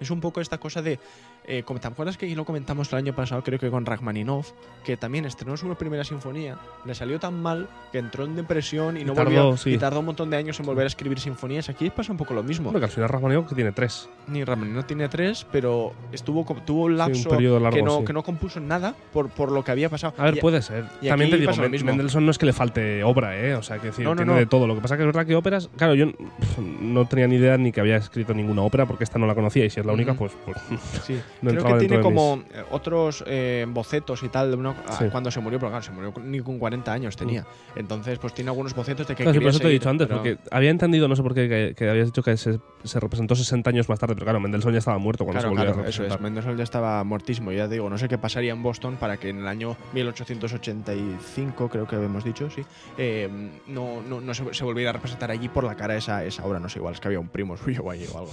es 0.00 0.10
un 0.10 0.20
poco 0.20 0.40
esta 0.40 0.58
cosa 0.58 0.82
de... 0.82 0.98
Eh, 1.46 1.64
¿Te 1.80 1.88
acuerdas 1.88 2.16
que 2.16 2.32
lo 2.36 2.44
comentamos 2.44 2.92
el 2.92 2.98
año 2.98 3.14
pasado, 3.14 3.42
creo 3.42 3.58
que 3.58 3.70
con 3.70 3.84
Rachmaninoff, 3.86 4.52
que 4.84 4.96
también 4.96 5.24
estrenó 5.24 5.56
su 5.56 5.74
primera 5.74 6.04
sinfonía, 6.04 6.56
le 6.84 6.94
salió 6.94 7.18
tan 7.18 7.40
mal 7.42 7.68
que 7.90 7.98
entró 7.98 8.24
en 8.24 8.36
depresión 8.36 8.96
y, 8.96 9.00
Y 9.00 9.04
no 9.04 9.14
tardó, 9.14 9.30
volvió 9.30 9.56
sí. 9.56 9.70
y 9.70 9.78
tardó 9.78 10.00
un 10.00 10.06
montón 10.06 10.30
de 10.30 10.36
años 10.36 10.60
en 10.60 10.66
volver 10.66 10.84
a 10.84 10.86
escribir 10.86 11.18
sinfonías. 11.18 11.68
Aquí 11.68 11.90
pasa 11.90 12.12
un 12.12 12.18
poco 12.18 12.34
lo 12.34 12.42
mismo. 12.42 12.64
Bueno, 12.66 12.78
que 12.78 12.84
al 12.84 12.90
final 12.90 13.08
Rachmaninoff 13.08 13.48
que 13.48 13.54
tiene 13.54 13.72
tres. 13.72 14.08
Ni 14.28 14.44
Rachmaninoff 14.44 14.84
tiene 14.86 15.08
tres, 15.08 15.46
pero 15.50 15.92
estuvo 16.12 16.44
tuvo 16.64 16.84
un 16.84 16.96
lapso 16.98 17.28
periodo 17.30 17.58
largo, 17.58 17.76
que 17.76 17.82
no 17.82 17.98
sí. 17.98 18.04
que 18.04 18.12
no 18.12 18.22
compuso 18.22 18.60
nada 18.60 18.94
por, 19.12 19.30
por 19.30 19.50
lo 19.50 19.64
que 19.64 19.72
había 19.72 19.88
pasado. 19.88 20.14
A 20.18 20.24
ver, 20.24 20.36
Y- 20.36 20.40
puede 20.40 20.62
ser. 20.62 20.84
y 21.00 21.08
También 21.08 21.30
te 21.30 21.38
digo, 21.38 21.52
lo 21.52 21.68
mismo. 21.68 21.86
Mendelssohn 21.88 22.24
no 22.24 22.30
es 22.30 22.38
que 22.38 22.46
le 22.46 22.52
falte 22.52 23.02
obra, 23.02 23.36
¿eh? 23.38 23.54
O 23.54 23.62
sea, 23.62 23.78
que 23.78 23.88
decir, 23.88 24.04
No, 24.04 24.10
no, 24.10 24.16
tiene 24.18 24.32
no. 24.32 24.38
de 24.38 24.46
todo. 24.46 24.66
Lo 24.66 24.74
que 24.74 24.82
pasa 24.82 24.96
que 24.96 25.02
es 25.02 25.06
verdad 25.06 25.26
que 25.26 25.34
óperas. 25.34 25.68
Claro, 25.76 25.94
yo 25.94 26.12
pf, 26.12 26.60
no 26.60 27.06
tenía 27.06 27.26
ni 27.26 27.36
idea 27.36 27.56
ni 27.56 27.72
que 27.72 27.80
había 27.80 27.96
escrito 27.96 28.34
ninguna 28.34 28.62
ópera 28.62 28.86
porque 28.86 29.04
esta 29.04 29.18
no 29.18 29.26
la 29.26 29.34
conocía 29.34 29.64
y 29.64 29.70
si 29.70 29.80
es 29.80 29.86
la 29.86 29.92
única, 29.92 30.12
Ujú. 30.12 30.26
pues. 30.26 30.32
pues 30.44 30.80
Sí, 31.04 31.20
no 31.42 31.50
creo 31.50 31.64
que 31.64 31.74
tiene 31.86 32.00
como 32.00 32.36
mis- 32.38 32.46
eh, 32.54 32.64
otros 32.70 33.24
eh, 33.26 33.66
bocetos 33.68 34.22
y 34.22 34.28
tal 34.28 34.50
de 34.50 34.56
una- 34.56 34.74
ah, 34.86 34.96
Sí. 34.98 35.04
cuando 35.10 35.30
se 35.30 35.40
murió, 35.40 35.58
pero 35.58 35.70
claro, 35.70 35.82
se 35.84 35.90
murió 35.92 36.12
ni 36.22 36.40
con 36.40 36.58
40 36.58 36.92
años 36.92 37.16
tenía. 37.16 37.46
Entonces, 37.76 38.18
pues 38.18 38.34
tiene 38.34 38.50
algunos 38.50 38.74
bocetos 38.74 39.06
de 39.06 39.14
que 39.14 39.22
Claro, 39.22 39.34
sí, 39.34 39.40
por 39.40 39.50
eso 39.50 39.58
te 39.60 39.68
he 39.68 39.70
dicho 39.70 39.88
antes, 39.90 40.06
pero- 40.08 40.18
porque 40.22 40.38
había 40.50 40.70
entendido, 40.70 41.08
no 41.08 41.16
sé 41.16 41.22
por 41.22 41.34
qué, 41.34 41.48
que, 41.48 41.74
que 41.76 41.88
habías 41.88 42.06
dicho 42.06 42.22
que 42.22 42.36
se, 42.36 42.58
se 42.84 43.00
representó 43.00 43.34
60 43.34 43.70
años 43.70 43.88
más 43.88 43.98
tarde, 43.98 44.14
pero 44.14 44.24
claro, 44.26 44.40
Mendelssohn 44.40 44.72
ya 44.72 44.78
estaba 44.78 44.98
muerto 44.98 45.24
cuando 45.24 45.40
Claro, 45.40 45.48
se 45.54 45.56
volvió 45.58 45.72
claro, 45.74 45.86
a 45.86 45.88
eso 45.88 46.02
representar. 46.02 46.18
es. 46.18 46.22
Mendelssohn 46.22 46.56
ya 46.56 46.64
estaba 46.64 47.04
muertísimo. 47.04 47.52
Ya 47.52 47.66
te 47.68 47.74
digo, 47.74 47.88
no 47.90 47.98
sé 47.98 48.08
qué 48.08 48.18
pasaría 48.18 48.52
en 48.52 48.62
Boston 48.62 48.96
para 48.96 49.16
que 49.16 49.28
en 49.30 49.38
el 49.40 49.46
año 49.48 49.76
1885, 49.94 51.68
creo 51.68 51.86
que 51.86 51.96
habíamos 51.96 52.24
dicho, 52.24 52.50
sí, 52.50 52.62
eh, 52.98 53.28
no, 53.66 54.02
no, 54.02 54.20
no 54.20 54.34
se, 54.34 54.52
se 54.54 54.64
volviera 54.64 54.90
a 54.90 54.92
representar 54.94 55.30
allí 55.30 55.48
por 55.48 55.64
la 55.64 55.74
cara 55.74 55.96
esa, 55.96 56.24
esa 56.24 56.44
obra. 56.44 56.58
No 56.60 56.68
sé, 56.68 56.78
igual 56.78 56.94
es 56.94 57.00
que 57.00 57.08
había 57.08 57.20
un 57.20 57.28
primo 57.28 57.56
suyo 57.64 57.90
allí 57.90 58.04
o 58.12 58.18
algo. 58.18 58.32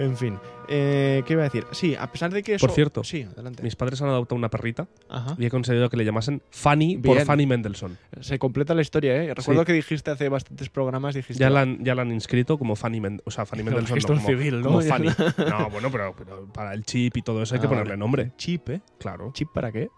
En 0.00 0.16
fin, 0.16 0.38
eh, 0.68 1.22
¿qué 1.26 1.34
iba 1.34 1.42
a 1.42 1.44
decir? 1.44 1.66
Sí, 1.72 1.94
a 1.94 2.10
pesar 2.10 2.32
de 2.32 2.42
que 2.42 2.54
eso. 2.54 2.66
Por 2.66 2.74
cierto, 2.74 3.04
sí, 3.04 3.22
adelante. 3.22 3.62
Mis 3.62 3.76
padres 3.76 4.00
han 4.00 4.08
adoptado 4.08 4.36
una 4.38 4.48
perrita 4.48 4.88
Ajá. 5.10 5.34
y 5.38 5.44
he 5.44 5.50
conseguido 5.50 5.90
que 5.90 5.96
le 5.98 6.06
llamasen 6.06 6.42
Fanny 6.50 6.96
por. 6.96 7.20
Fanny 7.20 7.46
Mendelssohn. 7.46 7.98
Se 8.20 8.38
completa 8.38 8.74
la 8.74 8.80
historia, 8.80 9.14
¿eh? 9.22 9.34
Recuerdo 9.34 9.60
Sí. 9.62 9.66
que 9.66 9.72
dijiste 9.74 10.10
hace 10.10 10.30
bastantes 10.30 10.70
programas, 10.70 11.14
dijiste. 11.14 11.38
Ya 11.40 11.50
la, 11.50 11.60
han, 11.60 11.84
ya 11.84 11.94
la 11.94 12.00
han 12.02 12.12
inscrito 12.12 12.56
como 12.56 12.76
Fanny 12.76 12.98
Mendelssohn. 13.00 13.28
O 13.28 13.30
sea, 13.30 13.44
Fanny 13.44 13.62
Mendelssohn. 13.64 13.98
no, 13.98 14.06
como, 14.06 14.26
civil, 14.26 14.60
¿no? 14.62 14.68
como 14.68 14.80
Fanny. 14.80 15.08
No, 15.50 15.68
bueno, 15.70 15.90
pero, 15.92 16.14
pero 16.16 16.46
para 16.50 16.72
el 16.72 16.82
chip 16.84 17.18
y 17.18 17.22
todo 17.22 17.42
eso 17.42 17.54
hay 17.54 17.58
Ah, 17.58 17.62
que 17.62 17.68
ponerle 17.68 17.90
vale. 17.90 18.00
nombre. 18.00 18.32
Chip, 18.38 18.70
¿eh? 18.70 18.80
Claro. 18.98 19.32
¿Chip 19.34 19.48
para 19.52 19.70
qué? 19.70 19.90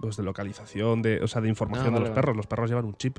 Pues 0.00 0.18
de 0.18 0.22
localización, 0.22 1.00
de, 1.00 1.22
o 1.22 1.28
sea, 1.28 1.40
de 1.40 1.48
información 1.48 1.94
Ah, 1.94 1.98
de 1.98 2.00
los 2.00 2.10
perros. 2.10 2.36
Los 2.36 2.46
perros 2.46 2.68
llevan 2.68 2.84
un 2.84 2.94
chip 2.96 3.18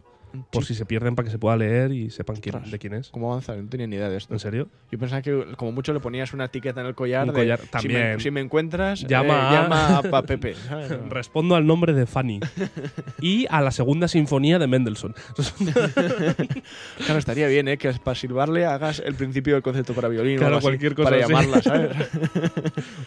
por 0.52 0.66
si 0.66 0.74
se 0.76 0.86
pierden 0.86 1.16
para 1.16 1.26
que 1.26 1.32
se 1.32 1.40
pueda 1.40 1.56
leer 1.58 1.92
y 1.92 2.10
sepan 2.10 2.38
quién, 2.38 2.70
de 2.70 2.80
quién 2.80 2.94
es. 2.94 3.10
¿Cómo 3.10 3.32
avanzar? 3.32 3.58
No 3.58 3.70
tenía 3.70 3.88
ni 3.88 3.96
idea 3.96 4.10
de 4.10 4.18
esto. 4.18 4.34
¿En 4.34 4.40
serio? 4.40 4.68
Yo 4.92 4.98
pensaba 5.00 5.22
que 5.22 5.46
como 5.58 5.72
mucho 5.72 5.94
le 5.94 6.00
ponías 6.00 6.34
una 6.34 6.46
etiqueta 6.46 6.82
en 6.82 6.88
el 6.88 6.96
collar 6.96 7.24
Un 7.24 7.28
de 7.30 7.34
collar, 7.34 7.60
si 7.60 7.66
me- 7.66 7.70
también. 7.72 8.20
Si, 8.20 8.32
me, 8.32 8.42
encuentras, 8.42 9.04
eh, 9.04 9.08
Llama 9.10 9.50
a- 9.50 9.54
llama 9.54 9.98
a, 9.98 10.22
Pepe. 10.28 10.56
Respondo 11.10 11.56
al 11.56 11.66
nombre 11.66 11.94
de 11.94 12.06
Fanny 12.06 12.40
y 13.22 13.46
a 13.50 13.62
la 13.62 13.72
segunda 13.72 14.08
sinfonía 14.08 14.60
de 14.60 14.68
Mendelssohn. 14.68 15.14
claro, 17.06 17.20
estaría 17.20 17.48
bien, 17.48 17.68
¿eh? 17.68 17.78
Que 17.78 17.92
para 17.94 18.16
silbarle 18.16 18.66
hagas 18.66 19.00
el 19.06 19.16
principio 19.16 19.54
del 19.54 19.64
concepto 19.64 19.94
para 19.94 20.08
violín 20.08 20.38
o 20.38 20.40
Claro, 20.42 20.60
cualquier 20.60 20.96
cosa 20.96 21.10
para 21.10 21.24
así. 21.24 21.32
llamarla, 21.34 21.62
¿sabes? 21.62 21.92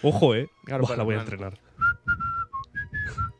Ojo, 0.03 0.35
eh. 0.35 0.49
Claro, 0.65 0.85
Buah, 0.87 0.97
la 0.97 1.03
voy 1.03 1.15
a 1.17 1.21
entrenar. 1.21 1.59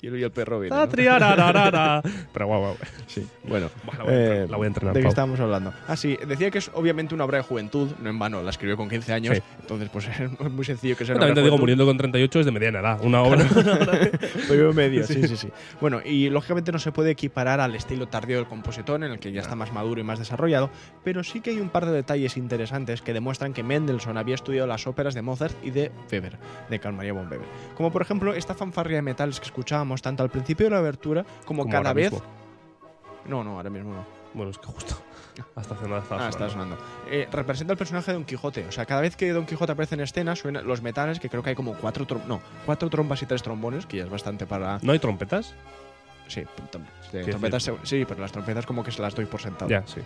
Y 0.03 0.07
el, 0.07 0.19
y 0.19 0.23
el 0.23 0.31
perro 0.31 0.61
viene. 0.61 0.75
Ta, 0.75 0.87
¿no? 0.87 2.03
Pero 2.33 2.47
guau, 2.47 2.61
guau. 2.61 2.77
Sí, 3.07 3.27
bueno. 3.45 3.69
La 3.99 4.05
voy 4.05 4.13
a 4.13 4.17
entrenar, 4.17 4.51
la 4.51 4.57
voy 4.57 4.65
a 4.65 4.69
entrenar, 4.69 4.95
¿De 4.95 5.03
qué 5.03 5.09
estábamos 5.09 5.41
hablando? 5.41 5.73
Ah, 5.89 5.97
sí, 5.97 6.17
decía 6.27 6.51
que 6.51 6.59
es 6.59 6.71
obviamente 6.75 7.15
una 7.15 7.25
obra 7.25 7.39
de 7.39 7.45
juventud, 7.45 7.91
no 8.01 8.09
en 8.09 8.19
vano, 8.19 8.43
la 8.43 8.51
escribió 8.51 8.77
con 8.77 8.89
15 8.89 9.13
años, 9.13 9.37
Sí. 9.37 9.43
entonces 9.61 9.89
pues 9.91 10.09
es 10.19 10.51
muy 10.51 10.65
sencillo 10.65 10.97
que 10.97 11.05
sea 11.05 11.15
También 11.15 11.33
una 11.33 11.35
te 11.35 11.41
obra 11.41 11.43
de 11.43 11.45
digo, 11.45 11.57
juventud. 11.57 11.61
muriendo 11.61 11.87
con 11.87 11.97
38 11.99 12.41
es 12.41 12.47
de 12.47 12.53
mediana 12.53 12.81
edad. 12.81 13.01
Una 13.05 13.23
obra. 13.23 13.45
Medio 14.49 14.73
medio, 14.73 15.07
sí, 15.07 15.27
sí, 15.29 15.37
sí. 15.37 15.49
Bueno, 15.81 16.01
y 16.05 16.31
lógicamente 16.31 16.73
no 16.73 16.79
se 16.79 16.93
puede 16.93 17.11
equiparar 17.11 17.61
al 17.61 17.75
estilo 17.75 18.09
tardío 18.09 18.37
del 18.37 18.47
compositor, 18.47 18.97
en 19.05 19.11
el 19.11 19.19
que 19.19 19.33
ya 19.33 19.41
está 19.43 19.55
más 19.55 19.73
maduro 19.73 20.01
y 20.01 20.05
más 20.05 20.19
desarrollado, 20.19 20.71
pero 21.05 21.23
sí 21.23 21.41
que 21.41 21.51
hay 21.51 21.61
un 21.61 21.69
par 21.69 21.85
de 21.87 21.93
detalles 21.93 22.37
interesantes 22.37 23.03
que 23.03 23.13
demuestran 23.13 23.53
que 23.53 23.63
Mendelssohn 23.63 24.17
había 24.17 24.35
estudiado 24.35 24.67
las 24.67 24.87
óperas 24.87 25.15
de 25.15 25.23
Mozart 25.23 25.55
y 25.65 25.71
de 25.71 25.91
Weber, 26.11 26.39
de 26.71 26.79
Carl 26.79 26.95
Maria 26.97 27.13
von 27.13 27.27
Weber. 27.31 27.47
Como 27.77 27.93
por 27.93 28.03
ejemplo 28.03 28.35
esta 28.35 28.55
fanfarria 28.55 28.97
de 28.97 29.03
metales 29.03 29.39
que 29.41 29.47
escuchábamos 29.47 29.90
tanto 30.03 30.23
al 30.23 30.31
principio 30.31 30.67
de 30.67 30.71
la 30.71 30.79
abertura 30.79 31.25
como, 31.45 31.63
Como 31.63 31.73
cada 31.73 31.93
vez. 31.93 32.13
mismo. 32.13 32.27
No, 33.27 33.45
no, 33.45 33.57
ahora 33.57 33.71
mismo 33.71 33.93
no. 33.93 34.05
Bueno, 34.35 34.51
es 34.51 34.59
que 34.59 34.67
justo. 34.67 34.95
Hasta 35.57 35.75
hace 35.75 35.89
nada 35.89 36.01
estaba 36.03 36.27
Ah, 36.27 36.29
está 36.29 36.49
sonando. 36.51 36.77
Eh, 37.11 37.29
representa 37.33 37.73
el 37.73 37.79
personaje 37.79 38.11
de 38.11 38.15
Don 38.15 38.25
Quijote. 38.25 38.67
O 38.67 38.73
sea, 38.73 38.87
cada 38.87 39.01
vez 39.01 39.17
que 39.17 39.33
Don 39.33 39.47
Quijote 39.47 39.73
aparece 39.73 39.95
en 39.95 40.03
escena, 40.03 40.37
suenan 40.37 40.67
los 40.67 40.83
metales, 40.83 41.19
que 41.21 41.29
creo 41.29 41.43
que 41.43 41.51
hay 41.51 41.57
como 41.57 41.75
cuatro, 41.75 42.07
trom- 42.07 42.25
no, 42.27 42.41
cuatro 42.67 42.89
trombas 42.91 43.23
y 43.23 43.27
tres 43.27 43.43
trombones, 43.43 43.87
que 43.87 43.97
ya 43.99 44.05
es 44.05 44.11
bastante 44.11 44.47
para. 44.47 44.79
¿No 44.83 44.93
hay 44.93 44.99
trompetas? 44.99 45.55
Sí, 46.29 46.45
trompetas, 47.29 47.71
sí, 47.83 48.05
pero 48.07 48.21
las 48.21 48.31
trompetas 48.33 48.65
como 48.67 48.85
que 48.85 48.93
se 48.93 49.03
las 49.03 49.15
doy 49.15 49.25
por 49.27 49.41
sentado. 49.41 49.69
Ya, 49.69 49.85
sí. 49.87 50.01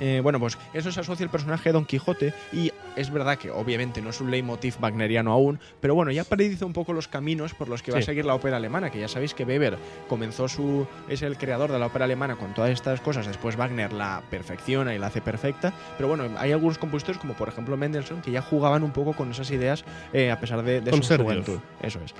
Eh, 0.00 0.20
bueno, 0.22 0.38
pues 0.40 0.56
eso 0.72 0.90
se 0.90 1.00
asocia 1.00 1.24
al 1.24 1.30
personaje 1.30 1.68
de 1.68 1.72
Don 1.72 1.84
Quijote 1.84 2.32
y 2.52 2.72
es 2.96 3.10
verdad 3.10 3.38
que 3.38 3.50
obviamente 3.50 4.02
no 4.02 4.10
es 4.10 4.20
un 4.20 4.30
leitmotiv 4.30 4.76
wagneriano 4.80 5.32
aún, 5.32 5.60
pero 5.80 5.94
bueno, 5.94 6.10
ya 6.10 6.24
predice 6.24 6.64
un 6.64 6.72
poco 6.72 6.92
los 6.92 7.08
caminos 7.08 7.54
por 7.54 7.68
los 7.68 7.82
que 7.82 7.92
va 7.92 7.98
a 7.98 8.02
seguir 8.02 8.24
la 8.24 8.34
ópera 8.34 8.56
alemana, 8.56 8.90
que 8.90 9.00
ya 9.00 9.08
sabéis 9.08 9.34
que 9.34 9.44
Weber 9.44 9.78
comenzó 10.08 10.48
su 10.48 10.86
es 11.08 11.22
el 11.22 11.36
creador 11.36 11.72
de 11.72 11.78
la 11.78 11.86
ópera 11.86 12.04
alemana 12.04 12.36
con 12.36 12.54
todas 12.54 12.70
estas 12.70 13.00
cosas, 13.00 13.26
después 13.26 13.56
Wagner 13.56 13.92
la 13.92 14.22
perfecciona 14.30 14.94
y 14.94 14.98
la 14.98 15.08
hace 15.08 15.20
perfecta, 15.20 15.72
pero 15.96 16.08
bueno, 16.08 16.24
hay 16.38 16.52
algunos 16.52 16.78
compositores 16.78 17.20
como 17.20 17.34
por 17.34 17.48
ejemplo 17.48 17.76
Mendelssohn 17.76 18.22
que 18.22 18.30
ya 18.30 18.42
jugaban 18.42 18.82
un 18.82 18.92
poco 18.92 19.12
con 19.12 19.30
esas 19.30 19.50
ideas 19.50 19.84
eh, 20.12 20.30
a 20.30 20.40
pesar 20.40 20.62
de, 20.62 20.80
de 20.80 20.90
su 20.92 21.02
ser 21.02 21.22
juventud. 21.22 21.58
Eso 21.82 22.00
es. 22.04 22.14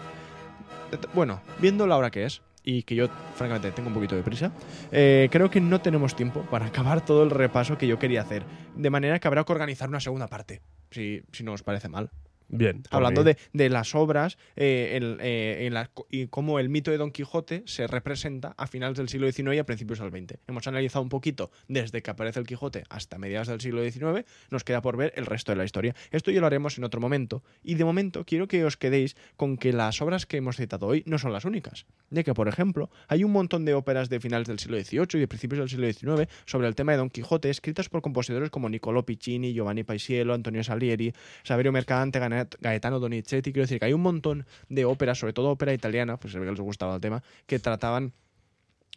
Bueno, 1.15 1.41
viendo 1.59 1.87
la 1.87 1.97
hora 1.97 2.11
que 2.11 2.25
es, 2.25 2.43
y 2.65 2.83
que 2.83 2.95
yo 2.95 3.09
francamente 3.35 3.73
tengo 3.73 3.89
un 3.89 3.95
poquito 3.95 4.17
de 4.17 4.23
prisa, 4.23 4.53
eh, 4.93 5.29
creo 5.31 5.51
que 5.51 5.61
no 5.61 5.81
tenemos 5.81 6.15
tiempo 6.15 6.43
para 6.43 6.67
acabar 6.67 7.05
todo 7.05 7.23
el 7.23 7.31
repaso 7.31 7.79
que 7.79 7.87
yo 7.87 7.99
quería 7.99 8.23
hacer. 8.23 8.45
De 8.77 8.91
manera 8.91 9.19
que 9.19 9.29
habrá 9.29 9.45
que 9.45 9.53
organizar 9.53 9.89
una 9.89 10.01
segunda 10.01 10.29
parte, 10.29 10.61
si, 10.91 11.23
si 11.33 11.43
no 11.45 11.53
os 11.53 11.63
parece 11.63 11.89
mal. 11.89 12.11
Bien. 12.53 12.83
Hablando 12.91 13.23
de, 13.25 13.37
de 13.53 13.69
las 13.71 13.95
obras 13.95 14.37
eh, 14.57 14.95
el, 14.97 15.19
eh, 15.21 15.67
en 15.67 15.75
la- 15.75 15.91
y 16.11 16.27
cómo 16.27 16.59
el 16.59 16.69
mito 16.69 16.91
de 16.91 16.97
Don 16.99 17.11
Quijote 17.13 17.63
se 17.67 17.87
representa 17.87 18.55
a 18.59 18.67
finales 18.67 18.99
del 18.99 19.09
siglo 19.09 19.31
XIX 19.31 19.55
y 19.55 19.59
a 19.59 19.65
principios 19.65 20.01
del 20.01 20.11
XX. 20.11 20.39
Hemos 20.49 20.67
analizado 20.67 21.03
un 21.03 21.09
poquito 21.09 21.51
desde 21.69 22.03
que 22.03 22.11
aparece 22.11 22.41
el 22.41 22.47
Quijote 22.47 22.85
hasta 22.89 23.19
mediados 23.19 23.49
del 23.49 23.61
siglo 23.61 23.83
XIX. 23.89 24.25
Nos 24.51 24.65
queda 24.65 24.83
por 24.83 24.97
ver 24.97 25.13
el 25.17 25.27
resto 25.27 25.53
de 25.53 25.57
la 25.57 25.65
historia. 25.65 25.95
Esto 26.11 26.31
ya 26.31 26.41
lo 26.41 26.47
haremos 26.47 26.77
en 26.77 26.85
otro 26.85 27.01
momento. 27.01 27.43
Y 27.63 27.75
de 27.75 27.85
momento 27.85 28.25
quiero 28.25 28.49
que 28.49 28.65
os 28.65 28.77
quedéis 28.77 29.17
con 29.37 29.57
que 29.57 29.73
las 29.73 30.03
obras 30.03 30.27
que 30.27 30.39
hemos 30.39 30.57
citado 30.57 30.87
hoy 30.87 31.03
no 31.07 31.19
son 31.19 31.33
las 31.33 31.45
únicas. 31.45 31.87
Ya 32.11 32.25
que, 32.25 32.35
por 32.35 32.49
ejemplo, 32.49 32.91
hay 33.07 33.23
un 33.23 33.31
montón 33.31 33.65
de 33.65 33.75
óperas 33.75 34.09
de 34.09 34.19
finales 34.19 34.49
del 34.49 34.59
siglo 34.59 34.77
XVIII 34.83 35.07
y 35.15 35.19
de 35.21 35.29
principios 35.29 35.59
del 35.61 35.69
siglo 35.93 36.17
XIX 36.17 36.29
sobre 36.47 36.67
el 36.67 36.75
tema 36.75 36.93
de 36.93 36.99
Don 36.99 37.11
Quijote, 37.11 37.49
escritas 37.51 37.89
por 37.89 38.03
compositores 38.03 38.51
como 38.51 38.69
Niccolò 38.69 39.05
Piccini, 39.05 39.53
Giovanni 39.55 39.85
Paisiello, 39.85 40.35
Antonio 40.35 40.65
Salieri, 40.65 41.13
Saverio 41.45 41.71
Mercadante, 41.71 42.19
Ganet- 42.19 42.40
Gaetano 42.61 43.01
Donizetti. 43.01 43.53
Quiero 43.53 43.65
decir 43.65 43.79
que 43.79 43.87
hay 43.87 43.93
un 43.93 44.03
montón 44.03 44.47
de 44.69 44.85
óperas, 44.85 45.19
sobre 45.19 45.33
todo 45.33 45.51
ópera 45.51 45.73
italiana, 45.73 46.19
pues 46.19 46.33
se 46.33 46.39
ve 46.39 46.47
que 46.47 46.53
les 46.53 46.61
gustaba 46.61 46.95
el 46.95 47.01
tema, 47.01 47.23
que 47.47 47.59
trataban 47.59 48.13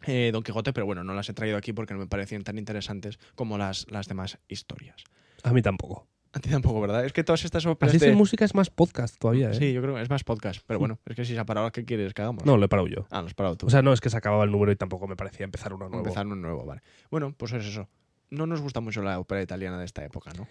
eh, 0.06 0.30
Don 0.32 0.42
Quijote, 0.42 0.72
pero 0.72 0.86
bueno, 0.86 1.04
no 1.04 1.14
las 1.14 1.28
he 1.28 1.34
traído 1.34 1.56
aquí 1.56 1.72
porque 1.72 1.94
no 1.94 2.00
me 2.00 2.06
parecían 2.06 2.42
tan 2.42 2.58
interesantes 2.58 3.18
como 3.34 3.58
las, 3.58 3.86
las 3.90 4.08
demás 4.08 4.38
historias. 4.48 5.02
A 5.42 5.52
mí 5.52 5.62
tampoco. 5.62 6.06
A 6.32 6.40
ti 6.40 6.50
tampoco, 6.50 6.80
¿verdad? 6.80 7.04
Es 7.04 7.12
que 7.12 7.22
todas 7.22 7.44
estas 7.44 7.64
óperas 7.64 7.94
Así 7.94 8.04
de... 8.04 8.12
música 8.12 8.44
es 8.44 8.56
más 8.56 8.68
podcast 8.68 9.16
todavía, 9.18 9.50
¿eh? 9.50 9.54
Sí, 9.54 9.72
yo 9.72 9.80
creo 9.80 9.94
que 9.94 10.02
es 10.02 10.10
más 10.10 10.24
podcast, 10.24 10.62
pero 10.66 10.80
bueno, 10.80 10.98
es 11.06 11.14
que 11.14 11.24
si 11.24 11.32
se 11.32 11.38
ha 11.38 11.44
parado, 11.44 11.70
¿qué 11.70 11.84
quieres 11.84 12.12
que 12.12 12.22
hagamos? 12.22 12.44
No, 12.44 12.56
lo 12.56 12.64
he 12.64 12.68
parado 12.68 12.88
yo. 12.88 13.06
Ah, 13.10 13.20
lo 13.20 13.28
has 13.28 13.34
parado 13.34 13.56
tú. 13.56 13.66
O 13.66 13.70
sea, 13.70 13.82
no, 13.82 13.92
es 13.92 14.00
que 14.00 14.10
se 14.10 14.16
acababa 14.16 14.42
el 14.42 14.50
número 14.50 14.72
y 14.72 14.76
tampoco 14.76 15.06
me 15.06 15.14
parecía 15.14 15.44
empezar 15.44 15.72
uno 15.72 15.88
nuevo. 15.88 16.04
Empezar 16.04 16.26
un 16.26 16.42
nuevo, 16.42 16.66
vale. 16.66 16.82
Bueno, 17.08 17.32
pues 17.36 17.52
es 17.52 17.64
eso. 17.64 17.88
No 18.30 18.46
nos 18.46 18.60
gusta 18.60 18.80
mucho 18.80 19.00
la 19.00 19.20
ópera 19.20 19.42
italiana 19.42 19.78
de 19.78 19.84
esta 19.84 20.04
época, 20.04 20.32
¿no? 20.36 20.48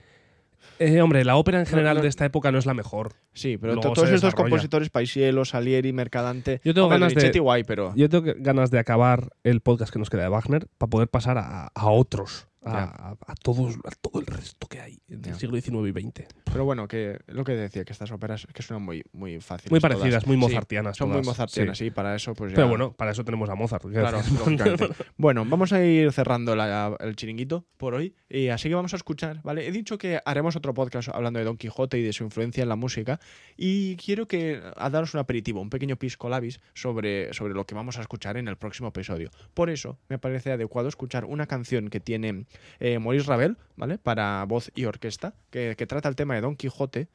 Eh, 0.80 1.02
hombre, 1.02 1.24
la 1.24 1.36
ópera 1.36 1.60
en 1.60 1.66
general 1.66 1.98
no. 1.98 2.02
de 2.04 2.08
esta 2.10 2.26
época 2.26 2.52
no 2.52 2.58
es 2.58 2.66
la 2.66 2.74
mejor. 2.74 3.14
Sí, 3.34 3.58
pero 3.58 3.74
Luego 3.76 3.94
todos 3.94 4.10
estos 4.10 4.36
compositores, 4.36 4.90
Paisiello, 4.90 5.46
Salieri, 5.46 5.94
Mercadante... 5.94 6.62
Yo 6.64 6.74
tengo 6.74 6.88
Hombre, 6.88 7.00
ganas 7.00 7.10
de- 7.14 7.16
Donizetti 7.16 7.40
guay, 7.40 7.64
pero... 7.64 7.94
Yo 7.96 8.10
tengo 8.10 8.24
que- 8.24 8.36
ganas 8.38 8.72
de 8.72 8.80
acabar 8.80 9.30
el 9.44 9.62
podcast 9.62 9.94
que 9.94 10.00
nos 10.00 10.10
queda 10.10 10.24
de 10.24 10.30
Wagner 10.30 10.68
para 10.78 10.90
poder 10.90 11.08
pasar 11.08 11.38
a, 11.38 11.68
a 11.68 11.90
otros, 11.90 12.48
a, 12.66 12.72
Ya. 12.72 12.84
a- 12.84 13.18
a 13.28 13.36
todos, 13.36 13.76
a 13.86 13.92
todo 14.02 14.20
el 14.20 14.26
resto 14.26 14.68
que 14.68 14.80
hay 14.82 15.00
del 15.08 15.34
Ya. 15.34 15.40
siglo 15.40 15.60
XIX 15.60 15.88
y 15.90 15.92
XX. 16.02 16.28
Pero 16.46 16.66
bueno, 16.66 16.88
que 16.88 17.20
lo 17.28 17.44
que 17.44 17.54
decía, 17.54 17.84
que 17.86 17.94
estas 17.94 18.12
óperas 18.12 18.48
que 18.54 18.62
suenan 18.62 18.84
muy, 18.84 19.04
muy 19.14 19.40
fáciles. 19.40 19.72
Muy 19.72 19.80
todas. 19.80 19.98
parecidas, 19.98 20.26
muy 20.28 20.36
Sí, 20.36 20.40
mozartianas. 20.42 20.98
son 20.98 21.10
muy 21.12 21.22
mozartianas, 21.22 21.78
sí. 21.78 21.86
sí. 21.86 21.92
para 21.92 22.16
eso 22.16 22.34
pues 22.34 22.52
ya... 22.52 22.56
Pero 22.56 22.70
bueno, 22.70 22.94
para 22.94 23.12
eso 23.12 23.24
tenemos 23.24 23.50
a 23.50 23.56
Mozart. 23.56 23.84
Claro. 23.92 24.20
Bueno, 25.18 25.46
vamos 25.46 25.74
a 25.74 25.84
ir 25.84 26.12
cerrando 26.12 26.56
la- 26.56 26.96
el 27.00 27.16
chiringuito 27.16 27.66
por 27.78 27.94
hoy. 27.94 28.16
Y 28.30 28.48
así 28.50 28.70
que 28.70 28.76
vamos 28.76 28.94
a 28.94 28.98
escuchar, 28.98 29.42
¿vale? 29.44 29.68
He 29.68 29.72
dicho 29.72 29.98
que 29.98 30.20
haremos 30.26 30.56
otro 30.56 30.74
podcast 30.74 31.10
hablando 31.10 31.40
de 31.40 31.46
Don 31.46 31.58
Quijote 31.58 31.98
y 32.00 32.04
de 32.04 32.14
su 32.14 32.24
influencia 32.24 32.64
en 32.64 32.70
la 32.70 32.76
música. 32.76 33.20
Y 33.58 33.96
quiero 33.98 34.28
que 34.28 34.62
a 34.76 34.90
daros 34.90 35.14
un 35.14 35.20
aperitivo, 35.20 35.62
un 35.62 35.70
pequeño 35.70 35.96
pisco 35.98 36.30
labis 36.30 36.60
sobre, 36.74 37.34
sobre 37.34 37.54
lo 37.54 37.66
que 37.66 37.76
vamos 37.76 37.98
a 37.98 38.02
escuchar 38.02 38.38
en 38.38 38.48
el 38.48 38.58
próximo 38.58 38.90
episodio. 38.90 39.30
Por 39.54 39.70
eso 39.70 40.00
me 40.10 40.18
parece 40.18 40.52
adecuado 40.52 40.88
escuchar 40.90 41.26
una 41.26 41.46
canción 41.48 41.90
que 41.90 42.00
tiene 42.00 42.46
eh, 42.80 43.00
Maurice 43.00 43.28
Ravel, 43.28 43.58
¿vale? 43.76 43.98
Para 43.98 44.44
voz 44.46 44.72
y 44.76 44.86
orquesta, 44.86 45.34
que, 45.50 45.76
trata 45.88 46.10
el 46.10 46.16
tema 46.16 46.36
de 46.36 46.42
Don 46.42 46.56
Quijote. 46.56 47.08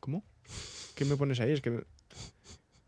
¿Cómo? 0.00 0.22
¿Qué 0.94 1.04
me 1.04 1.16
pones 1.16 1.40
ahí? 1.40 1.52
Es 1.52 1.60
que. 1.60 1.84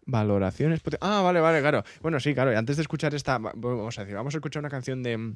Valoraciones. 0.07 0.81
Ah, 1.01 1.21
vale, 1.23 1.41
vale, 1.41 1.61
claro. 1.61 1.85
Bueno, 2.01 2.19
sí, 2.21 2.33
claro. 2.33 2.53
y 2.53 2.57
Antes 2.57 2.77
de 2.77 2.83
escuchar 2.83 3.15
esta. 3.15 3.39
va- 3.39 3.53
Vamos 3.55 3.99
a 3.99 4.03
decir, 4.03 4.17
vamos 4.17 4.35
a 4.35 4.39
escuchar 4.39 4.61
una 4.61 4.71
canción 4.71 5.03
de. 5.03 5.35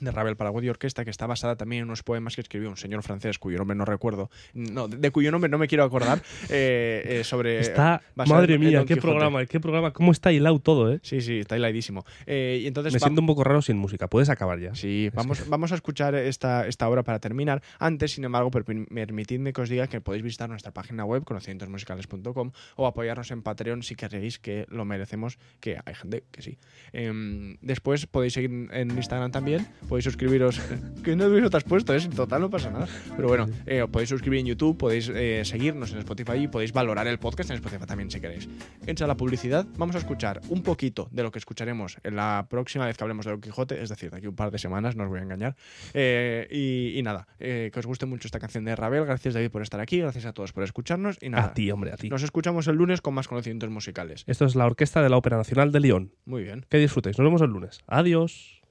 De 0.00 0.10
Ravel 0.10 0.36
para 0.36 0.50
y 0.62 0.68
orquesta, 0.68 1.04
que 1.04 1.10
está 1.10 1.26
basada 1.26 1.56
también 1.56 1.80
en 1.82 1.84
unos 1.88 2.02
poemas 2.02 2.34
que 2.34 2.40
escribió 2.40 2.70
un 2.70 2.76
señor 2.76 3.02
francés 3.02 3.38
cuyo 3.38 3.58
nombre 3.58 3.76
no 3.76 3.84
recuerdo, 3.84 4.30
no, 4.54 4.88
de, 4.88 4.96
de 4.96 5.10
cuyo 5.10 5.30
nombre 5.30 5.50
no 5.50 5.58
me 5.58 5.66
quiero 5.68 5.84
acordar, 5.84 6.22
eh, 6.48 7.02
eh, 7.20 7.24
sobre. 7.24 7.58
Está, 7.60 8.00
basado 8.14 8.40
madre 8.40 8.54
en- 8.54 8.60
mía, 8.60 8.80
qué 8.80 8.94
Quijote. 8.94 9.00
programa, 9.02 9.44
qué 9.46 9.60
programa, 9.60 9.92
cómo 9.92 10.12
está 10.12 10.32
hilado 10.32 10.58
todo, 10.58 10.92
¿eh? 10.92 11.00
Sí, 11.02 11.20
sí, 11.20 11.40
está 11.40 11.56
hiladísimo. 11.56 12.04
Eh, 12.26 12.60
y 12.62 12.66
entonces 12.66 12.92
Me 12.92 12.98
siento 13.00 13.20
un 13.20 13.26
poco 13.26 13.44
raro 13.44 13.62
sin 13.62 13.76
música. 13.76 14.08
Puedes 14.08 14.28
acabar 14.30 14.58
ya. 14.60 14.74
Sí, 14.74 15.10
vamos, 15.14 15.48
vamos 15.48 15.72
a 15.72 15.74
escuchar 15.74 16.14
esta, 16.14 16.66
esta 16.66 16.88
obra 16.88 17.02
para 17.02 17.18
terminar. 17.18 17.62
Antes, 17.78 18.12
sin 18.12 18.24
embargo, 18.24 18.50
permi- 18.50 18.86
permitidme 18.88 19.52
que 19.52 19.60
os 19.62 19.68
diga 19.68 19.86
que 19.86 20.00
podéis 20.00 20.22
visitar 20.22 20.48
nuestra 20.48 20.72
página 20.72 21.04
web, 21.04 21.24
conocimientosmusicales.com, 21.24 22.52
o 22.76 22.86
apoyarnos 22.86 23.30
en 23.30 23.42
Patreon 23.42 23.82
si 23.82 23.94
queréis 23.96 24.38
que 24.38 24.66
lo 24.68 24.84
merecemos, 24.84 25.38
que 25.60 25.78
hay 25.84 25.94
gente 25.94 26.24
que 26.30 26.42
sí. 26.42 26.58
Em, 26.92 27.56
después 27.60 28.06
podéis 28.06 28.32
seguir 28.34 28.68
en 28.72 28.90
Instagram 28.96 29.30
también, 29.30 29.66
podéis 29.88 30.04
suscribiros. 30.04 30.60
que 31.04 31.16
no 31.16 31.50
te 31.50 31.56
has 31.56 31.64
puesto, 31.64 31.94
¿eh? 31.94 31.98
En 31.98 32.10
total 32.10 32.40
no 32.42 32.50
pasa 32.50 32.70
nada. 32.70 32.88
Pero 33.16 33.28
bueno, 33.28 33.46
eh, 33.66 33.82
os 33.82 33.90
podéis 33.90 34.08
suscribir 34.08 34.40
en 34.40 34.46
YouTube, 34.46 34.76
podéis 34.76 35.10
eh, 35.14 35.42
seguirnos 35.44 35.92
en 35.92 35.98
Spotify 35.98 36.38
y 36.38 36.48
podéis 36.48 36.72
valorar 36.72 37.06
el 37.06 37.18
podcast 37.18 37.50
en 37.50 37.56
Spotify 37.56 37.84
también 37.86 38.10
si 38.10 38.20
queréis. 38.20 38.48
Hecha 38.86 39.06
la 39.06 39.16
publicidad, 39.16 39.66
vamos 39.76 39.94
a 39.96 39.98
escuchar 39.98 40.40
un 40.48 40.62
poquito 40.62 41.08
de 41.10 41.22
lo 41.22 41.30
que 41.30 41.38
escucharemos 41.38 41.98
en 42.02 42.16
la 42.16 42.46
próxima 42.48 42.86
vez 42.86 42.96
que 42.96 43.04
hablemos 43.04 43.24
de 43.24 43.32
Don 43.32 43.40
Quijote, 43.40 43.82
es 43.82 43.88
decir, 43.88 44.10
de 44.10 44.18
aquí 44.18 44.26
un 44.26 44.36
par 44.36 44.50
de 44.50 44.58
semanas, 44.58 44.96
no 44.96 45.04
os 45.04 45.08
voy 45.10 45.20
a 45.20 45.22
engañar. 45.22 45.56
Eh, 45.92 46.48
y, 46.50 46.98
y 46.98 47.02
nada, 47.02 47.26
eh, 47.38 47.70
que 47.72 47.78
os 47.80 47.86
guste 47.86 48.06
mucho 48.06 48.28
esta 48.28 48.38
canción 48.40 48.64
de 48.64 48.74
Ravel. 48.76 49.04
Gracias, 49.04 49.34
David, 49.34 49.50
por 49.50 49.62
estar 49.62 49.80
aquí. 49.80 49.98
Gracias 50.00 50.24
a 50.26 50.32
todos 50.32 50.52
por 50.52 50.64
escucharnos. 50.64 51.18
Y 51.20 51.28
nada, 51.28 51.44
A 51.48 51.54
ti, 51.54 51.70
hombre, 51.70 51.92
a 51.92 51.96
ti. 51.96 52.08
nos 52.08 52.22
escuchamos 52.22 52.66
el 52.68 52.76
lunes 52.76 53.00
con 53.00 53.14
más 53.14 53.28
conocimientos 53.28 53.70
musicales. 53.70 54.24
Esto 54.26 54.44
es 54.46 54.54
la 54.54 54.66
Orquesta 54.66 55.02
de 55.02 55.08
la 55.08 55.16
Ópera 55.16 55.36
Nacional 55.36 55.72
de 55.72 55.80
León. 55.80 56.12
Muy 56.24 56.42
bien. 56.42 56.66
Que 56.68 56.78
disfrutéis. 56.78 57.18
Nos 57.18 57.26
vemos 57.26 57.42
el 57.42 57.50
lunes. 57.50 57.80
Adiós. 57.86 58.63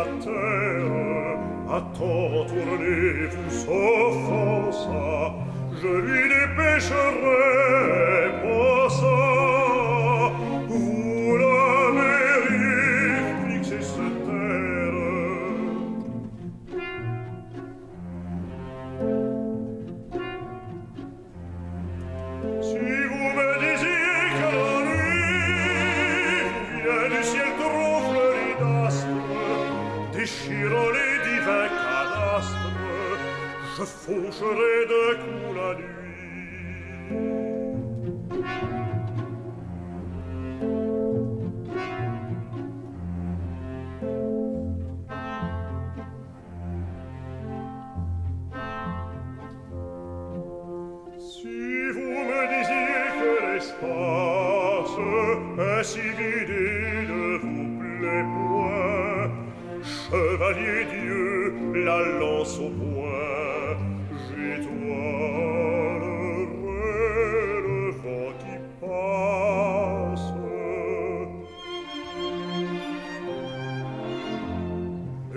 a 0.00 0.04
te 0.24 0.40
à 1.76 1.80
ton 1.96 2.46
tourné 2.46 3.28
sa 3.48 3.70
offensa 3.70 5.34
je 5.80 5.92
lui 6.06 6.22
dépêcherai 6.34 7.39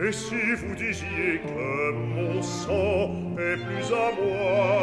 Et 0.06 0.12
si 0.12 0.34
vous 0.58 0.76
disiez 0.76 1.40
que 1.46 1.92
mon 1.92 2.42
sang 2.42 3.12
est 3.38 3.56
plus 3.56 3.94
à 3.94 4.12
moi 4.20 4.83